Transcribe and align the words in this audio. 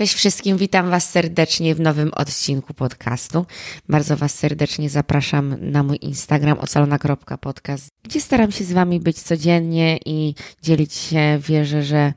Cześć 0.00 0.14
wszystkim, 0.14 0.56
witam 0.56 0.90
Was 0.90 1.10
serdecznie 1.10 1.74
w 1.74 1.80
nowym 1.80 2.10
odcinku 2.14 2.74
podcastu. 2.74 3.46
Bardzo 3.88 4.16
Was 4.16 4.34
serdecznie 4.34 4.90
zapraszam 4.90 5.56
na 5.60 5.82
mój 5.82 5.98
Instagram 6.00 6.58
ocalona.podcast, 6.58 7.88
gdzie 8.02 8.20
staram 8.20 8.52
się 8.52 8.64
z 8.64 8.72
Wami 8.72 9.00
być 9.00 9.22
codziennie 9.22 9.98
i 10.06 10.34
dzielić 10.62 10.94
się, 10.94 11.38
wierzę, 11.48 11.82
że 11.82 12.12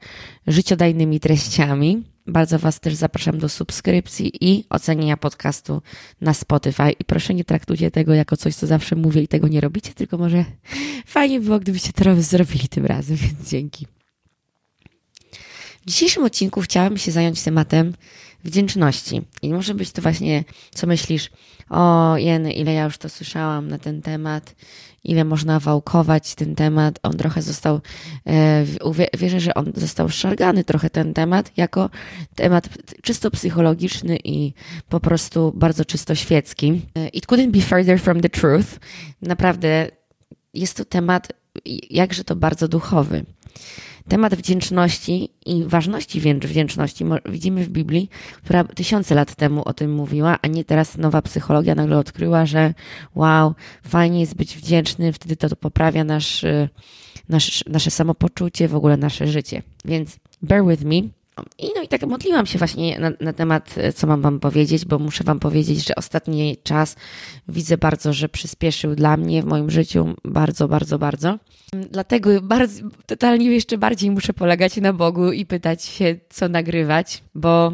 życiodajnymi 0.48 1.20
treściami. 1.20 2.04
Bardzo 2.28 2.60
Was 2.60 2.80
też 2.80 2.96
zapraszam 2.96 3.38
do 3.38 3.50
subskrypcji 3.50 4.32
i 4.42 4.66
ocenienia 4.70 5.18
podcastu 5.18 5.82
na 6.22 6.34
Spotify. 6.34 6.92
I 6.92 7.06
proszę 7.06 7.34
nie 7.34 7.44
traktujcie 7.44 7.92
tego 7.92 8.14
jako 8.14 8.38
coś, 8.38 8.56
co 8.56 8.68
zawsze 8.68 8.96
mówię 8.96 9.22
i 9.22 9.28
tego 9.28 9.48
nie 9.48 9.62
robicie, 9.62 9.94
tylko 9.94 10.18
może 10.18 10.46
fajnie 11.06 11.40
było, 11.40 11.60
gdybyście 11.60 11.94
to 11.94 12.22
zrobili 12.22 12.68
tym 12.68 12.86
razem, 12.86 13.18
więc 13.18 13.50
dzięki. 13.50 13.88
W 15.84 15.86
dzisiejszym 15.86 16.24
odcinku 16.24 16.62
chciałabym 16.62 16.98
się 16.98 17.12
zająć 17.12 17.44
tematem 17.44 17.94
wdzięczności. 18.44 19.22
I 19.42 19.54
może 19.54 19.74
być 19.74 19.92
to 19.92 20.02
właśnie, 20.02 20.44
co 20.74 20.88
myślisz, 20.88 21.30
o 21.70 22.14
jeny, 22.18 22.54
ile 22.54 22.74
ja 22.74 22.84
już 22.84 22.98
to 22.98 23.10
słyszałam 23.10 23.68
na 23.68 23.78
ten 23.78 24.02
temat, 24.02 24.56
ile 25.04 25.24
można 25.24 25.60
wałkować 25.60 26.36
ten 26.36 26.56
temat. 26.56 27.00
On 27.04 27.18
trochę 27.18 27.42
został, 27.42 27.82
e, 28.28 28.66
wierzę, 29.18 29.40
że 29.40 29.54
on 29.54 29.72
został 29.76 30.10
szargany 30.10 30.64
trochę 30.64 30.90
ten 30.90 31.14
temat, 31.14 31.52
jako 31.58 31.90
temat 32.36 32.70
czysto 33.02 33.32
psychologiczny 33.32 34.18
i 34.24 34.54
po 34.90 35.00
prostu 35.00 35.54
bardzo 35.56 35.86
czysto 35.86 36.16
świecki. 36.16 36.82
E, 36.96 37.08
it 37.08 37.26
couldn't 37.26 37.52
be 37.52 37.62
further 37.62 38.00
from 38.00 38.22
the 38.22 38.30
truth. 38.30 38.80
Naprawdę 39.22 39.88
jest 40.54 40.78
to 40.78 40.86
temat 40.86 41.28
jakże 41.90 42.24
to 42.24 42.36
bardzo 42.36 42.68
duchowy. 42.68 43.26
Temat 44.08 44.36
wdzięczności 44.36 45.30
i 45.46 45.64
ważności 45.64 46.22
wdzięczności 46.22 47.06
widzimy 47.26 47.64
w 47.64 47.70
Biblii, 47.70 48.10
która 48.44 48.64
tysiące 48.64 49.16
lat 49.16 49.36
temu 49.36 49.62
o 49.66 49.74
tym 49.74 49.94
mówiła, 49.94 50.38
a 50.42 50.48
nie 50.48 50.66
teraz 50.66 50.98
nowa 50.98 51.22
psychologia 51.22 51.76
nagle 51.76 51.98
odkryła, 51.98 52.46
że 52.46 52.74
wow, 53.16 53.54
fajnie 53.84 54.20
jest 54.20 54.36
być 54.36 54.58
wdzięczny, 54.58 55.14
wtedy 55.14 55.36
to, 55.36 55.50
to 55.50 55.56
poprawia 55.56 56.04
nasz, 56.04 56.44
y, 56.44 56.70
nasz, 57.30 57.64
nasze 57.68 57.92
samopoczucie, 57.92 58.68
w 58.68 58.76
ogóle 58.76 58.98
nasze 58.98 59.28
życie. 59.28 59.62
Więc 59.86 60.18
bear 60.42 60.66
with 60.66 60.84
me. 60.84 61.23
I 61.58 61.68
no 61.76 61.82
i 61.82 61.88
tak 61.88 62.06
modliłam 62.08 62.46
się 62.46 62.58
właśnie 62.60 63.00
na, 63.00 63.12
na, 63.20 63.34
temat, 63.34 63.76
e, 63.78 63.94
co 63.94 64.08
mam 64.08 64.22
wam 64.22 64.40
powiedzieć, 64.40 64.86
bo 64.86 65.00
muszę 65.00 65.24
wam 65.24 65.40
powiedzieć, 65.40 65.88
że 65.88 65.96
ostatni 65.96 66.58
czas 66.64 66.96
widzę 67.48 67.78
bardzo, 67.78 68.14
że 68.14 68.30
przyspieszył 68.30 68.96
dla 68.96 69.18
mnie 69.18 69.44
w 69.44 69.46
moim 69.46 69.70
życiu 69.70 70.16
bardzo, 70.24 70.68
bardzo, 70.68 71.00
bardzo. 71.00 71.40
Dlatego 71.92 72.42
bardzo, 72.42 72.84
totalnie 73.06 73.46
jeszcze 73.46 73.78
bardziej 73.78 74.12
muszę 74.12 74.34
polegać 74.34 74.78
na 74.78 74.94
Bogu 74.94 75.32
i 75.32 75.46
pytać 75.46 75.84
się, 75.84 76.16
co 76.30 76.50
nagrywać, 76.50 77.24
bo 77.36 77.74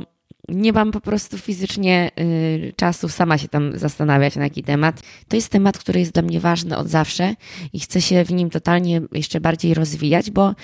nie 0.50 0.74
mam 0.74 0.92
po 0.92 1.02
prostu 1.02 1.38
fizycznie 1.38 2.12
y, 2.20 2.74
czasu 2.76 3.10
sama 3.10 3.38
się 3.38 3.48
tam 3.48 3.78
zastanawiać 3.78 4.36
na 4.36 4.44
jaki 4.44 4.64
temat. 4.64 5.02
To 5.28 5.36
jest 5.36 5.50
temat, 5.50 5.78
który 5.78 6.00
jest 6.00 6.12
dla 6.12 6.24
mnie 6.24 6.40
ważny 6.40 6.78
od 6.78 6.88
zawsze 6.88 7.36
i 7.74 7.80
chcę 7.80 8.02
się 8.02 8.26
w 8.26 8.32
nim 8.32 8.50
totalnie 8.50 9.02
jeszcze 9.12 9.42
bardziej 9.42 9.74
rozwijać, 9.74 10.32
bo 10.32 10.56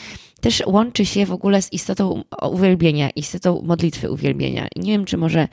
też 0.45 0.63
łączy 0.65 1.05
się 1.05 1.25
w 1.25 1.31
ogóle 1.31 1.61
z 1.61 1.73
istotą 1.73 2.23
uwielbienia, 2.51 3.09
istotą 3.09 3.61
modlitwy 3.63 4.11
uwielbienia. 4.11 4.67
Nie 4.75 4.91
wiem, 4.91 5.05
czy 5.05 5.17
może 5.17 5.47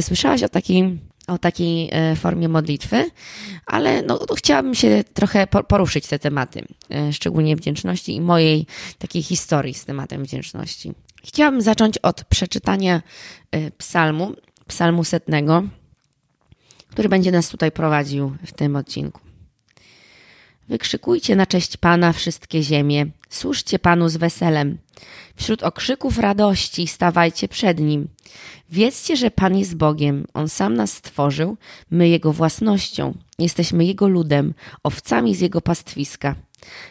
słyszałaś 0.00 0.42
o 0.42 0.48
takiej 0.48 0.98
o 1.26 1.38
takiej 1.38 1.88
e, 1.92 2.16
formie 2.16 2.48
modlitwy, 2.48 3.10
ale 3.66 4.02
no, 4.02 4.18
no, 4.28 4.34
chciałabym 4.34 4.74
się 4.74 5.04
trochę 5.14 5.46
poruszyć 5.46 6.06
te 6.06 6.18
tematy, 6.18 6.64
e, 6.90 7.12
szczególnie 7.12 7.56
wdzięczności 7.56 8.14
i 8.14 8.20
mojej 8.20 8.66
takiej 8.98 9.22
historii 9.22 9.74
z 9.74 9.84
tematem 9.84 10.24
wdzięczności. 10.24 10.92
Chciałabym 11.24 11.62
zacząć 11.62 11.98
od 11.98 12.24
przeczytania 12.24 13.02
e, 13.50 13.70
psalmu, 13.70 14.34
psalmu 14.66 15.04
setnego, 15.04 15.62
który 16.90 17.08
będzie 17.08 17.32
nas 17.32 17.48
tutaj 17.48 17.72
prowadził 17.72 18.36
w 18.46 18.52
tym 18.52 18.76
odcinku. 18.76 19.29
Wykrzykujcie 20.70 21.36
na 21.36 21.46
cześć 21.46 21.76
Pana 21.76 22.12
wszystkie 22.12 22.62
ziemie, 22.62 23.06
służcie 23.30 23.78
Panu 23.78 24.08
z 24.08 24.16
weselem. 24.16 24.78
Wśród 25.36 25.62
okrzyków 25.62 26.18
radości 26.18 26.86
stawajcie 26.86 27.48
przed 27.48 27.80
Nim. 27.80 28.08
Wiedzcie, 28.70 29.16
że 29.16 29.30
Pan 29.30 29.58
jest 29.58 29.76
Bogiem, 29.76 30.26
On 30.34 30.48
sam 30.48 30.74
nas 30.74 30.92
stworzył, 30.92 31.56
my 31.90 32.08
Jego 32.08 32.32
własnością, 32.32 33.14
jesteśmy 33.38 33.84
Jego 33.84 34.08
ludem, 34.08 34.54
owcami 34.82 35.34
z 35.34 35.40
Jego 35.40 35.60
pastwiska. 35.60 36.34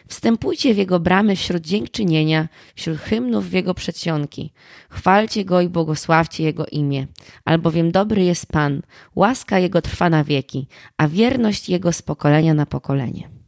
Wstępujcie 0.08 0.74
w 0.74 0.78
Jego 0.78 1.00
bramy 1.00 1.36
wśród 1.36 1.62
dziękczynienia, 1.62 2.48
wśród 2.74 2.98
hymnów 2.98 3.50
w 3.50 3.52
Jego 3.52 3.74
przedsionki. 3.74 4.52
Chwalcie 4.90 5.44
Go 5.44 5.60
i 5.60 5.68
błogosławcie 5.68 6.44
Jego 6.44 6.66
imię, 6.66 7.06
albowiem 7.44 7.92
dobry 7.92 8.24
jest 8.24 8.46
Pan, 8.46 8.82
łaska 9.14 9.58
Jego 9.58 9.82
trwa 9.82 10.10
na 10.10 10.24
wieki, 10.24 10.68
a 10.96 11.08
wierność 11.08 11.68
Jego 11.68 11.92
z 11.92 12.02
pokolenia 12.02 12.54
na 12.54 12.66
pokolenie. 12.66 13.39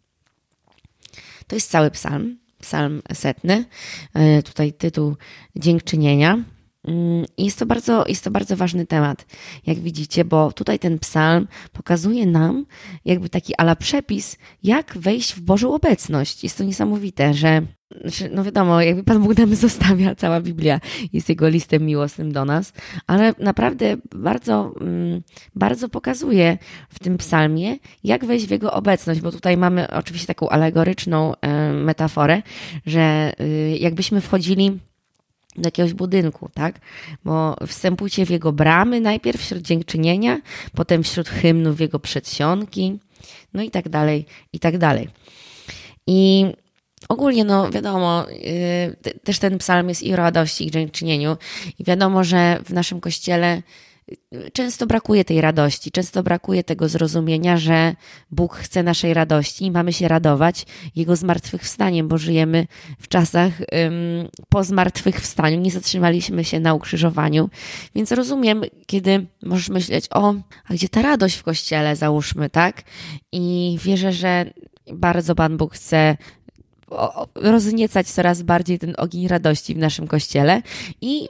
To 1.52 1.56
jest 1.56 1.70
cały 1.70 1.90
psalm, 1.90 2.38
psalm 2.60 3.02
setny. 3.12 3.64
E, 4.14 4.42
tutaj 4.42 4.72
tytuł 4.72 5.16
Dziękczynienia. 5.56 6.44
Mm, 6.84 7.24
jest 7.38 7.58
to, 7.58 7.66
bardzo, 7.66 8.04
jest 8.08 8.24
to 8.24 8.30
bardzo 8.30 8.56
ważny 8.56 8.86
temat, 8.86 9.26
jak 9.66 9.78
widzicie, 9.78 10.24
bo 10.24 10.52
tutaj 10.52 10.78
ten 10.78 10.98
psalm 10.98 11.48
pokazuje 11.72 12.26
nam 12.26 12.66
jakby 13.04 13.28
taki 13.28 13.56
ala 13.56 13.76
przepis, 13.76 14.36
jak 14.62 14.98
wejść 14.98 15.34
w 15.34 15.40
Bożą 15.40 15.74
obecność. 15.74 16.42
Jest 16.42 16.58
to 16.58 16.64
niesamowite, 16.64 17.34
że 17.34 17.62
znaczy, 18.00 18.30
no 18.34 18.44
wiadomo, 18.44 18.80
jakby 18.80 19.04
Pan 19.04 19.22
Bóg 19.22 19.38
nam 19.38 19.54
zostawia, 19.66 20.14
cała 20.14 20.40
Biblia 20.40 20.80
jest 21.12 21.28
Jego 21.28 21.48
listem 21.48 21.86
miłosnym 21.86 22.32
do 22.32 22.44
nas, 22.44 22.72
ale 23.06 23.34
naprawdę 23.38 23.96
bardzo, 24.14 24.74
mm, 24.80 25.22
bardzo 25.54 25.88
pokazuje 25.88 26.58
w 26.88 26.98
tym 26.98 27.18
psalmie, 27.18 27.76
jak 28.04 28.24
wejść 28.24 28.46
w 28.46 28.50
Jego 28.50 28.72
obecność, 28.72 29.20
bo 29.20 29.32
tutaj 29.32 29.56
mamy 29.56 29.90
oczywiście 29.90 30.26
taką 30.26 30.48
alegoryczną 30.48 31.32
metaforę, 31.74 32.42
że 32.86 33.32
y, 33.40 33.76
jakbyśmy 33.80 34.20
wchodzili 34.20 34.78
do 35.56 35.66
jakiegoś 35.66 35.92
budynku, 35.92 36.48
tak? 36.54 36.80
Bo 37.24 37.56
wstępujcie 37.66 38.26
w 38.26 38.30
jego 38.30 38.52
bramy, 38.52 39.00
najpierw 39.00 39.40
wśród 39.40 39.62
dziękczynienia, 39.62 40.40
potem 40.74 41.02
wśród 41.02 41.28
hymnów 41.28 41.80
jego 41.80 41.98
przedsionki, 41.98 42.98
no 43.54 43.62
i 43.62 43.70
tak 43.70 43.88
dalej, 43.88 44.26
i 44.52 44.58
tak 44.58 44.78
dalej. 44.78 45.08
I 46.06 46.46
ogólnie, 47.08 47.44
no 47.44 47.70
wiadomo, 47.70 48.26
yy, 49.04 49.12
też 49.24 49.38
ten 49.38 49.58
psalm 49.58 49.88
jest 49.88 50.02
i 50.02 50.12
o 50.12 50.16
radości, 50.16 50.66
i 50.66 50.70
dziękczynieniu. 50.70 51.36
I 51.78 51.84
wiadomo, 51.84 52.24
że 52.24 52.58
w 52.64 52.72
naszym 52.72 53.00
kościele 53.00 53.62
często 54.52 54.86
brakuje 54.86 55.24
tej 55.24 55.40
radości, 55.40 55.90
często 55.90 56.22
brakuje 56.22 56.64
tego 56.64 56.88
zrozumienia, 56.88 57.56
że 57.56 57.94
Bóg 58.30 58.56
chce 58.56 58.82
naszej 58.82 59.14
radości 59.14 59.64
i 59.64 59.70
mamy 59.70 59.92
się 59.92 60.08
radować 60.08 60.66
Jego 60.96 61.16
zmartwychwstaniem, 61.16 62.08
bo 62.08 62.18
żyjemy 62.18 62.66
w 62.98 63.08
czasach 63.08 63.52
po 64.48 64.64
zmartwychwstaniu, 64.64 65.60
nie 65.60 65.70
zatrzymaliśmy 65.70 66.44
się 66.44 66.60
na 66.60 66.74
ukrzyżowaniu, 66.74 67.50
więc 67.94 68.12
rozumiem, 68.12 68.62
kiedy 68.86 69.26
możesz 69.42 69.68
myśleć, 69.68 70.06
o, 70.10 70.34
a 70.68 70.74
gdzie 70.74 70.88
ta 70.88 71.02
radość 71.02 71.36
w 71.36 71.42
Kościele, 71.42 71.96
załóżmy, 71.96 72.50
tak? 72.50 72.82
I 73.32 73.78
wierzę, 73.82 74.12
że 74.12 74.50
bardzo 74.92 75.34
Pan 75.34 75.56
Bóg 75.56 75.74
chce 75.74 76.16
rozniecać 77.34 78.06
coraz 78.06 78.42
bardziej 78.42 78.78
ten 78.78 78.94
ogień 78.98 79.28
radości 79.28 79.74
w 79.74 79.78
naszym 79.78 80.06
kościele. 80.06 80.62
I 81.00 81.28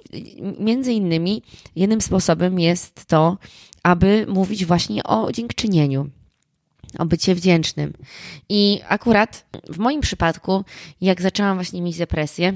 między 0.58 0.92
innymi 0.92 1.42
jednym 1.76 2.00
sposobem 2.00 2.58
jest 2.58 3.04
to, 3.06 3.38
aby 3.82 4.26
mówić 4.28 4.64
właśnie 4.64 5.02
o 5.04 5.32
dziękczynieniu 5.32 6.10
o 6.98 7.06
bycie 7.06 7.34
wdzięcznym. 7.34 7.92
I 8.48 8.80
akurat 8.88 9.46
w 9.68 9.78
moim 9.78 10.00
przypadku, 10.00 10.64
jak 11.00 11.22
zaczęłam 11.22 11.56
właśnie 11.56 11.82
mieć 11.82 11.98
depresję, 11.98 12.52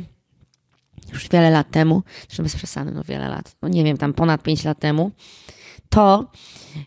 już 1.13 1.29
wiele 1.29 1.51
lat 1.51 1.71
temu, 1.71 2.03
zresztą 2.27 2.43
bez 2.43 2.57
przesady, 2.57 2.91
no 2.91 3.05
wiele 3.05 3.29
lat, 3.29 3.57
no 3.63 3.69
nie 3.69 3.85
wiem, 3.85 3.97
tam 3.97 4.13
ponad 4.13 4.43
5 4.43 4.65
lat 4.65 4.79
temu, 4.79 5.11
to 5.89 6.31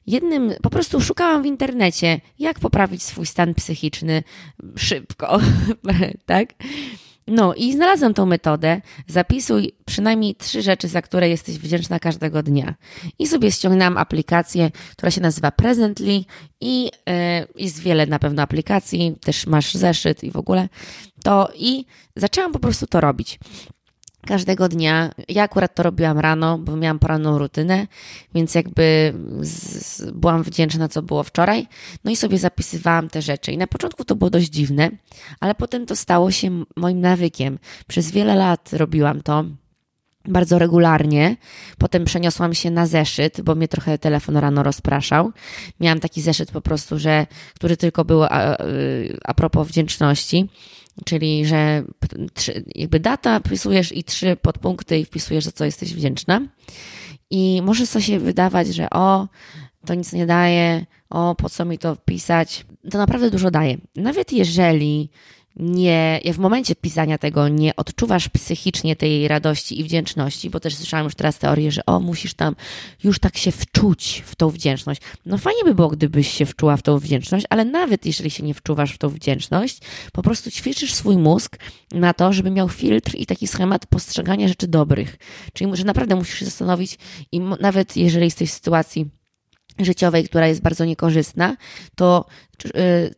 jednym, 0.08 0.54
po 0.62 0.70
prostu 0.70 1.02
szukałam 1.02 1.44
w 1.44 1.46
internecie, 1.46 2.22
jak 2.40 2.60
poprawić 2.60 3.04
swój 3.04 3.26
stan 3.26 3.54
psychiczny 3.54 4.24
szybko, 4.76 5.40
tak? 6.26 6.54
No 7.30 7.54
i 7.56 7.74
znalazłam 7.74 8.14
tą 8.14 8.26
metodę. 8.26 8.82
Zapisuj 9.08 9.72
przynajmniej 9.86 10.36
trzy 10.36 10.62
rzeczy, 10.62 10.88
za 10.88 11.02
które 11.02 11.30
jesteś 11.30 11.58
wdzięczna 11.58 12.00
każdego 12.00 12.44
dnia. 12.44 12.76
I 13.20 13.28
sobie 13.28 13.52
ściągnęłam 13.52 13.98
aplikację, 13.98 14.72
która 14.92 15.12
się 15.12 15.22
nazywa 15.22 15.52
Presently 15.52 16.24
i 16.62 16.84
yy, 16.84 16.92
jest 17.56 17.80
wiele 17.80 18.06
na 18.06 18.20
pewno 18.20 18.42
aplikacji, 18.42 19.16
też 19.22 19.48
masz 19.48 19.74
zeszyt 19.74 20.24
i 20.24 20.32
w 20.32 20.38
ogóle 20.38 20.70
to 21.24 21.50
i 21.56 21.86
zaczęłam 22.16 22.52
po 22.52 22.60
prostu 22.60 22.88
to 22.88 23.02
robić 23.02 23.40
każdego 24.26 24.70
dnia. 24.70 25.12
Ja 25.28 25.44
akurat 25.44 25.76
to 25.76 25.84
robiłam 25.84 26.20
rano, 26.20 26.58
bo 26.58 26.76
miałam 26.76 27.00
poranną 27.00 27.38
rutynę, 27.38 27.88
więc 28.36 28.56
jakby 28.56 29.14
z, 29.42 30.12
byłam 30.12 30.44
wdzięczna, 30.44 30.88
co 30.88 31.02
było 31.02 31.24
wczoraj. 31.24 31.68
No 32.04 32.12
i 32.12 32.16
sobie 32.16 32.38
zapisywałam 32.38 33.10
te 33.10 33.22
rzeczy. 33.22 33.52
I 33.52 33.58
na 33.58 33.68
początku 33.68 34.06
to 34.06 34.16
było 34.16 34.30
dość 34.30 34.50
dziwne, 34.50 34.90
ale 35.40 35.56
potem 35.56 35.86
to 35.86 35.96
stało 35.96 36.32
się 36.32 36.64
moim 36.76 37.02
nawykiem. 37.02 37.60
Przez 37.88 38.12
wiele 38.12 38.36
lat 38.36 38.74
robiłam 38.74 39.22
to. 39.22 39.46
Bardzo 40.26 40.60
regularnie. 40.60 41.36
Potem 41.78 42.06
przeniosłam 42.06 42.54
się 42.54 42.72
na 42.72 42.88
zeszyt, 42.88 43.42
bo 43.42 43.56
mnie 43.56 43.68
trochę 43.68 43.98
telefon 43.98 44.38
rano 44.38 44.64
rozpraszał. 44.64 45.32
Miałam 45.80 46.00
taki 46.00 46.22
zeszyt 46.22 46.52
po 46.52 46.62
prostu, 46.62 47.00
że, 47.00 47.28
który 47.56 47.78
tylko 47.78 48.06
był 48.06 48.24
a, 48.24 48.58
a 49.24 49.34
propos 49.34 49.68
wdzięczności, 49.68 50.50
czyli 51.06 51.46
że 51.46 51.84
trzy, 52.34 52.64
jakby 52.76 53.00
data 53.00 53.40
wpisujesz 53.40 53.98
i 53.98 54.04
trzy 54.04 54.38
podpunkty 54.42 55.00
i 55.00 55.06
wpisujesz, 55.06 55.44
za 55.44 55.52
co 55.52 55.66
jesteś 55.66 55.94
wdzięczna. 55.94 56.42
I 57.30 57.62
może 57.64 57.88
to 57.88 58.02
się 58.02 58.20
wydawać, 58.20 58.68
że 58.68 58.90
o, 58.90 59.28
to 59.86 59.94
nic 59.94 60.14
nie 60.14 60.26
daje, 60.26 60.86
o, 61.10 61.36
po 61.36 61.50
co 61.50 61.66
mi 61.66 61.78
to 61.78 61.96
wpisać. 61.96 62.66
To 62.92 62.98
naprawdę 62.98 63.32
dużo 63.32 63.52
daje. 63.52 63.78
Nawet 63.96 64.34
jeżeli 64.34 65.10
nie, 65.60 66.22
w 66.34 66.38
momencie 66.38 66.76
pisania 66.76 67.18
tego 67.18 67.48
nie 67.48 67.76
odczuwasz 67.76 68.30
psychicznie 68.30 68.96
tej 68.96 69.28
radości 69.28 69.80
i 69.80 69.84
wdzięczności, 69.84 70.50
bo 70.50 70.60
też 70.60 70.76
słyszałam 70.76 71.04
już 71.04 71.16
teraz 71.16 71.38
teorię, 71.38 71.72
że 71.72 71.86
o, 71.86 72.00
musisz 72.00 72.34
tam 72.34 72.56
już 73.04 73.20
tak 73.20 73.38
się 73.38 73.52
wczuć 73.52 74.24
w 74.26 74.36
tą 74.36 74.50
wdzięczność. 74.50 75.02
No 75.26 75.38
fajnie 75.38 75.64
by 75.64 75.76
było, 75.76 75.88
gdybyś 75.88 76.32
się 76.32 76.46
wczuła 76.46 76.78
w 76.78 76.82
tą 76.82 77.00
wdzięczność, 77.00 77.46
ale 77.50 77.66
nawet 77.66 78.06
jeżeli 78.06 78.30
się 78.30 78.44
nie 78.44 78.54
wczuwasz 78.54 78.92
w 78.94 78.98
tą 78.98 79.10
wdzięczność, 79.10 79.80
po 80.14 80.22
prostu 80.22 80.52
ćwiczysz 80.52 80.94
swój 80.94 81.18
mózg 81.18 81.58
na 81.92 82.14
to, 82.14 82.34
żeby 82.34 82.52
miał 82.52 82.70
filtr 82.70 83.16
i 83.16 83.26
taki 83.26 83.48
schemat 83.48 83.86
postrzegania 83.86 84.48
rzeczy 84.48 84.68
dobrych. 84.68 85.18
Czyli, 85.54 85.76
że 85.76 85.84
naprawdę 85.84 86.16
musisz 86.16 86.40
się 86.40 86.46
zastanowić 86.46 86.98
i 87.32 87.40
nawet 87.40 87.98
jeżeli 87.98 88.26
jesteś 88.26 88.50
w 88.50 88.54
sytuacji 88.54 89.19
życiowej, 89.86 90.24
która 90.24 90.48
jest 90.48 90.62
bardzo 90.62 90.86
niekorzystna, 90.86 91.58
to 91.96 92.26
y, 92.66 92.70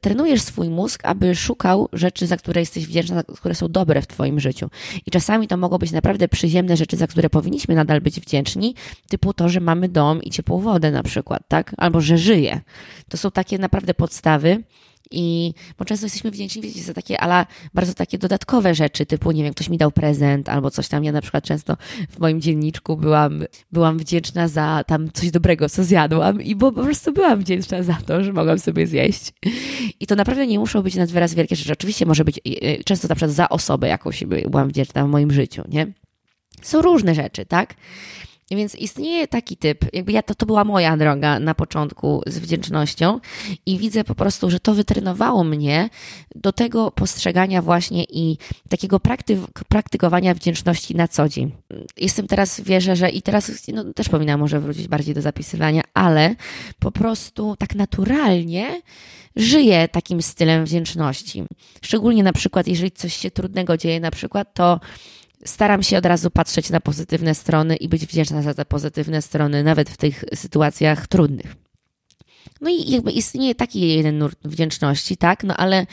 trenujesz 0.01 0.41
swój 0.41 0.69
mózg, 0.69 1.01
aby 1.03 1.35
szukał 1.35 1.89
rzeczy, 1.93 2.27
za 2.27 2.37
które 2.37 2.61
jesteś 2.61 2.87
wdzięczna, 2.87 3.23
które 3.23 3.55
są 3.55 3.67
dobre 3.67 4.01
w 4.01 4.07
Twoim 4.07 4.39
życiu. 4.39 4.69
I 5.05 5.11
czasami 5.11 5.47
to 5.47 5.57
mogą 5.57 5.77
być 5.77 5.91
naprawdę 5.91 6.27
przyziemne 6.27 6.77
rzeczy, 6.77 6.97
za 6.97 7.07
które 7.07 7.29
powinniśmy 7.29 7.75
nadal 7.75 8.01
być 8.01 8.19
wdzięczni, 8.19 8.75
typu 9.09 9.33
to, 9.33 9.49
że 9.49 9.59
mamy 9.59 9.89
dom 9.89 10.23
i 10.23 10.29
ciepłą 10.29 10.59
wodę 10.59 10.91
na 10.91 11.03
przykład, 11.03 11.43
tak? 11.47 11.75
Albo 11.77 12.01
że 12.01 12.17
żyje. 12.17 12.61
To 13.09 13.17
są 13.17 13.31
takie 13.31 13.57
naprawdę 13.57 13.93
podstawy, 13.93 14.63
i 15.11 15.53
bo 15.77 15.85
często 15.85 16.05
jesteśmy 16.05 16.31
wdzięczni, 16.31 16.61
wiecie, 16.61 16.81
za 16.81 16.93
takie, 16.93 17.21
ale 17.21 17.45
bardzo 17.73 17.93
takie 17.93 18.17
dodatkowe 18.17 18.75
rzeczy, 18.75 19.05
typu, 19.05 19.31
nie 19.31 19.43
wiem, 19.43 19.53
ktoś 19.53 19.69
mi 19.69 19.77
dał 19.77 19.91
prezent 19.91 20.49
albo 20.49 20.71
coś 20.71 20.87
tam. 20.87 21.03
Ja 21.03 21.11
na 21.11 21.21
przykład 21.21 21.43
często 21.43 21.77
w 22.09 22.19
moim 22.19 22.41
dzienniczku 22.41 22.97
byłam, 22.97 23.43
byłam 23.71 23.97
wdzięczna 23.97 24.47
za 24.47 24.83
tam 24.87 25.11
coś 25.11 25.31
dobrego, 25.31 25.69
co 25.69 25.83
zjadłam 25.83 26.41
i 26.41 26.55
bo 26.55 26.71
po 26.71 26.83
prostu 26.83 27.13
byłam 27.13 27.39
wdzięczna 27.39 27.83
za 27.83 27.97
to, 28.05 28.23
że 28.23 28.33
mogłam 28.33 28.59
sobie 28.59 28.87
zjeść. 28.87 29.31
I 29.99 30.07
to 30.07 30.15
naprawdę 30.15 30.47
nie 30.47 30.59
muszą 30.59 30.81
być 30.81 30.95
nad 30.95 31.11
wyraz 31.11 31.33
wielkie 31.33 31.55
rzeczy. 31.55 31.73
Oczywiście 31.73 32.05
może 32.05 32.25
być 32.25 32.39
e, 32.45 32.83
często 32.83 33.07
na 33.07 33.15
przykład 33.15 33.31
za 33.31 33.49
osobę 33.49 33.87
jakąś 33.87 34.23
byłam 34.23 34.69
wdzięczna 34.69 35.05
w 35.05 35.09
moim 35.09 35.31
życiu, 35.31 35.63
nie? 35.69 35.87
Są 36.61 36.81
różne 36.81 37.15
rzeczy, 37.15 37.45
tak? 37.45 37.75
Więc 38.57 38.75
istnieje 38.75 39.27
taki 39.27 39.57
typ, 39.57 39.85
jakby 39.93 40.11
ja 40.11 40.23
to, 40.23 40.35
to 40.35 40.45
była 40.45 40.63
moja 40.63 40.97
droga 40.97 41.39
na 41.39 41.55
początku 41.55 42.21
z 42.27 42.39
wdzięcznością 42.39 43.19
i 43.65 43.77
widzę 43.77 44.03
po 44.03 44.15
prostu, 44.15 44.49
że 44.49 44.59
to 44.59 44.73
wytrenowało 44.73 45.43
mnie 45.43 45.89
do 46.35 46.51
tego 46.51 46.91
postrzegania 46.91 47.61
właśnie 47.61 48.03
i 48.03 48.37
takiego 48.69 48.99
prakty, 48.99 49.37
praktykowania 49.67 50.33
wdzięczności 50.33 50.95
na 50.95 51.07
co 51.07 51.29
dzień. 51.29 51.51
Jestem 51.97 52.27
teraz, 52.27 52.61
wierzę, 52.61 52.95
że 52.95 53.09
i 53.09 53.21
teraz 53.21 53.51
no, 53.73 53.93
też 53.93 54.09
powinnam 54.09 54.39
może 54.39 54.59
wrócić 54.59 54.87
bardziej 54.87 55.15
do 55.15 55.21
zapisywania, 55.21 55.81
ale 55.93 56.35
po 56.79 56.91
prostu 56.91 57.55
tak 57.59 57.75
naturalnie 57.75 58.81
żyję 59.35 59.87
takim 59.87 60.21
stylem 60.21 60.65
wdzięczności. 60.65 61.43
Szczególnie 61.81 62.23
na 62.23 62.33
przykład, 62.33 62.67
jeżeli 62.67 62.91
coś 62.91 63.15
się 63.15 63.31
trudnego 63.31 63.77
dzieje, 63.77 63.99
na 63.99 64.11
przykład, 64.11 64.53
to 64.53 64.79
staram 65.45 65.83
się 65.83 65.97
od 65.97 66.05
razu 66.05 66.31
patrzeć 66.31 66.69
na 66.69 66.79
pozytywne 66.79 67.35
strony 67.35 67.75
i 67.75 67.89
być 67.89 68.05
wdzięczna 68.05 68.41
za 68.41 68.53
te 68.53 68.65
pozytywne 68.65 69.21
strony, 69.21 69.63
nawet 69.63 69.89
w 69.89 69.97
tych 69.97 70.23
sytuacjach 70.35 71.07
trudnych. 71.07 71.55
No 72.61 72.69
i 72.69 72.91
jakby 72.91 73.11
istnieje 73.11 73.55
taki 73.55 73.95
jeden 73.95 74.17
nurt 74.17 74.39
wdzięczności, 74.45 75.17
tak? 75.17 75.43
No 75.43 75.57
ale 75.57 75.85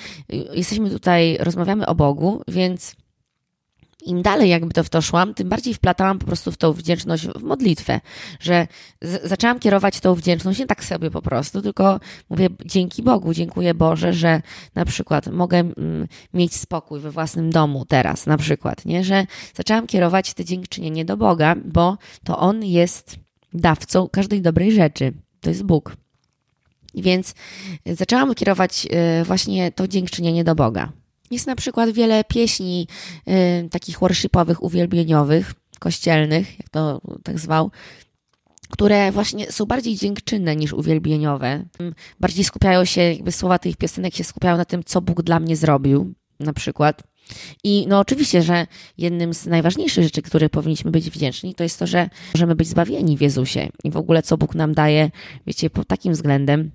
jesteśmy 0.54 0.90
tutaj, 0.90 1.36
rozmawiamy 1.40 1.86
o 1.86 1.94
Bogu, 1.94 2.42
więc 2.48 2.96
im 4.04 4.22
dalej 4.22 4.50
jakby 4.50 4.74
to 4.74 4.84
w 4.84 4.88
to 4.88 5.02
szłam, 5.02 5.34
tym 5.34 5.48
bardziej 5.48 5.74
wplatałam 5.74 6.18
po 6.18 6.26
prostu 6.26 6.52
w 6.52 6.56
tą 6.56 6.72
wdzięczność 6.72 7.26
w 7.26 7.42
modlitwę, 7.42 8.00
że 8.40 8.66
zaczęłam 9.24 9.58
kierować 9.58 10.00
tą 10.00 10.14
wdzięczność 10.14 10.58
nie 10.58 10.66
tak 10.66 10.84
sobie 10.84 11.10
po 11.10 11.22
prostu, 11.22 11.62
tylko 11.62 12.00
mówię 12.30 12.48
dzięki 12.64 13.02
Bogu, 13.02 13.34
dziękuję 13.34 13.74
Boże, 13.74 14.12
że 14.12 14.42
na 14.74 14.84
przykład 14.84 15.26
mogę 15.26 15.58
mm, 15.58 16.08
mieć 16.34 16.54
spokój 16.54 17.00
we 17.00 17.10
własnym 17.10 17.50
domu 17.50 17.84
teraz, 17.84 18.26
na 18.26 18.36
przykład, 18.36 18.84
nie, 18.84 19.04
że 19.04 19.26
zaczęłam 19.54 19.86
kierować 19.86 20.34
te 20.34 20.44
dziękczynienie 20.44 21.04
do 21.04 21.16
Boga, 21.16 21.54
bo 21.64 21.98
to 22.24 22.38
On 22.38 22.64
jest 22.64 23.16
dawcą 23.52 24.08
każdej 24.08 24.42
dobrej 24.42 24.72
rzeczy. 24.72 25.12
To 25.40 25.50
jest 25.50 25.62
Bóg. 25.62 25.96
Więc 26.94 27.34
zaczęłam 27.86 28.34
kierować 28.34 28.86
y, 29.20 29.24
właśnie 29.24 29.72
to 29.72 29.88
dziękczynienie 29.88 30.44
do 30.44 30.54
Boga. 30.54 30.92
Jest 31.30 31.46
na 31.46 31.56
przykład 31.56 31.90
wiele 31.90 32.24
pieśni 32.24 32.86
y, 33.28 33.68
takich 33.68 33.98
worshipowych, 33.98 34.62
uwielbieniowych, 34.62 35.54
kościelnych, 35.78 36.58
jak 36.58 36.68
to 36.68 37.00
tak 37.22 37.38
zwał, 37.38 37.70
które 38.70 39.12
właśnie 39.12 39.52
są 39.52 39.66
bardziej 39.66 39.96
dziękczynne 39.96 40.56
niż 40.56 40.72
uwielbieniowe. 40.72 41.64
Bardziej 42.20 42.44
skupiają 42.44 42.84
się, 42.84 43.00
jakby 43.00 43.32
słowa 43.32 43.58
tych 43.58 43.76
piosenek 43.76 44.14
się 44.14 44.24
skupiają 44.24 44.56
na 44.56 44.64
tym, 44.64 44.84
co 44.84 45.00
Bóg 45.00 45.22
dla 45.22 45.40
mnie 45.40 45.56
zrobił, 45.56 46.14
na 46.40 46.52
przykład. 46.52 47.02
I 47.64 47.86
no 47.88 47.98
oczywiście, 47.98 48.42
że 48.42 48.66
jednym 48.98 49.34
z 49.34 49.46
najważniejszych 49.46 50.04
rzeczy, 50.04 50.22
które 50.22 50.50
powinniśmy 50.50 50.90
być 50.90 51.10
wdzięczni, 51.10 51.54
to 51.54 51.62
jest 51.62 51.78
to, 51.78 51.86
że 51.86 52.10
możemy 52.34 52.54
być 52.54 52.68
zbawieni 52.68 53.16
w 53.16 53.20
Jezusie 53.20 53.68
i 53.84 53.90
w 53.90 53.96
ogóle 53.96 54.22
co 54.22 54.38
Bóg 54.38 54.54
nam 54.54 54.74
daje, 54.74 55.10
wiecie, 55.46 55.70
pod 55.70 55.88
takim 55.88 56.12
względem, 56.12 56.70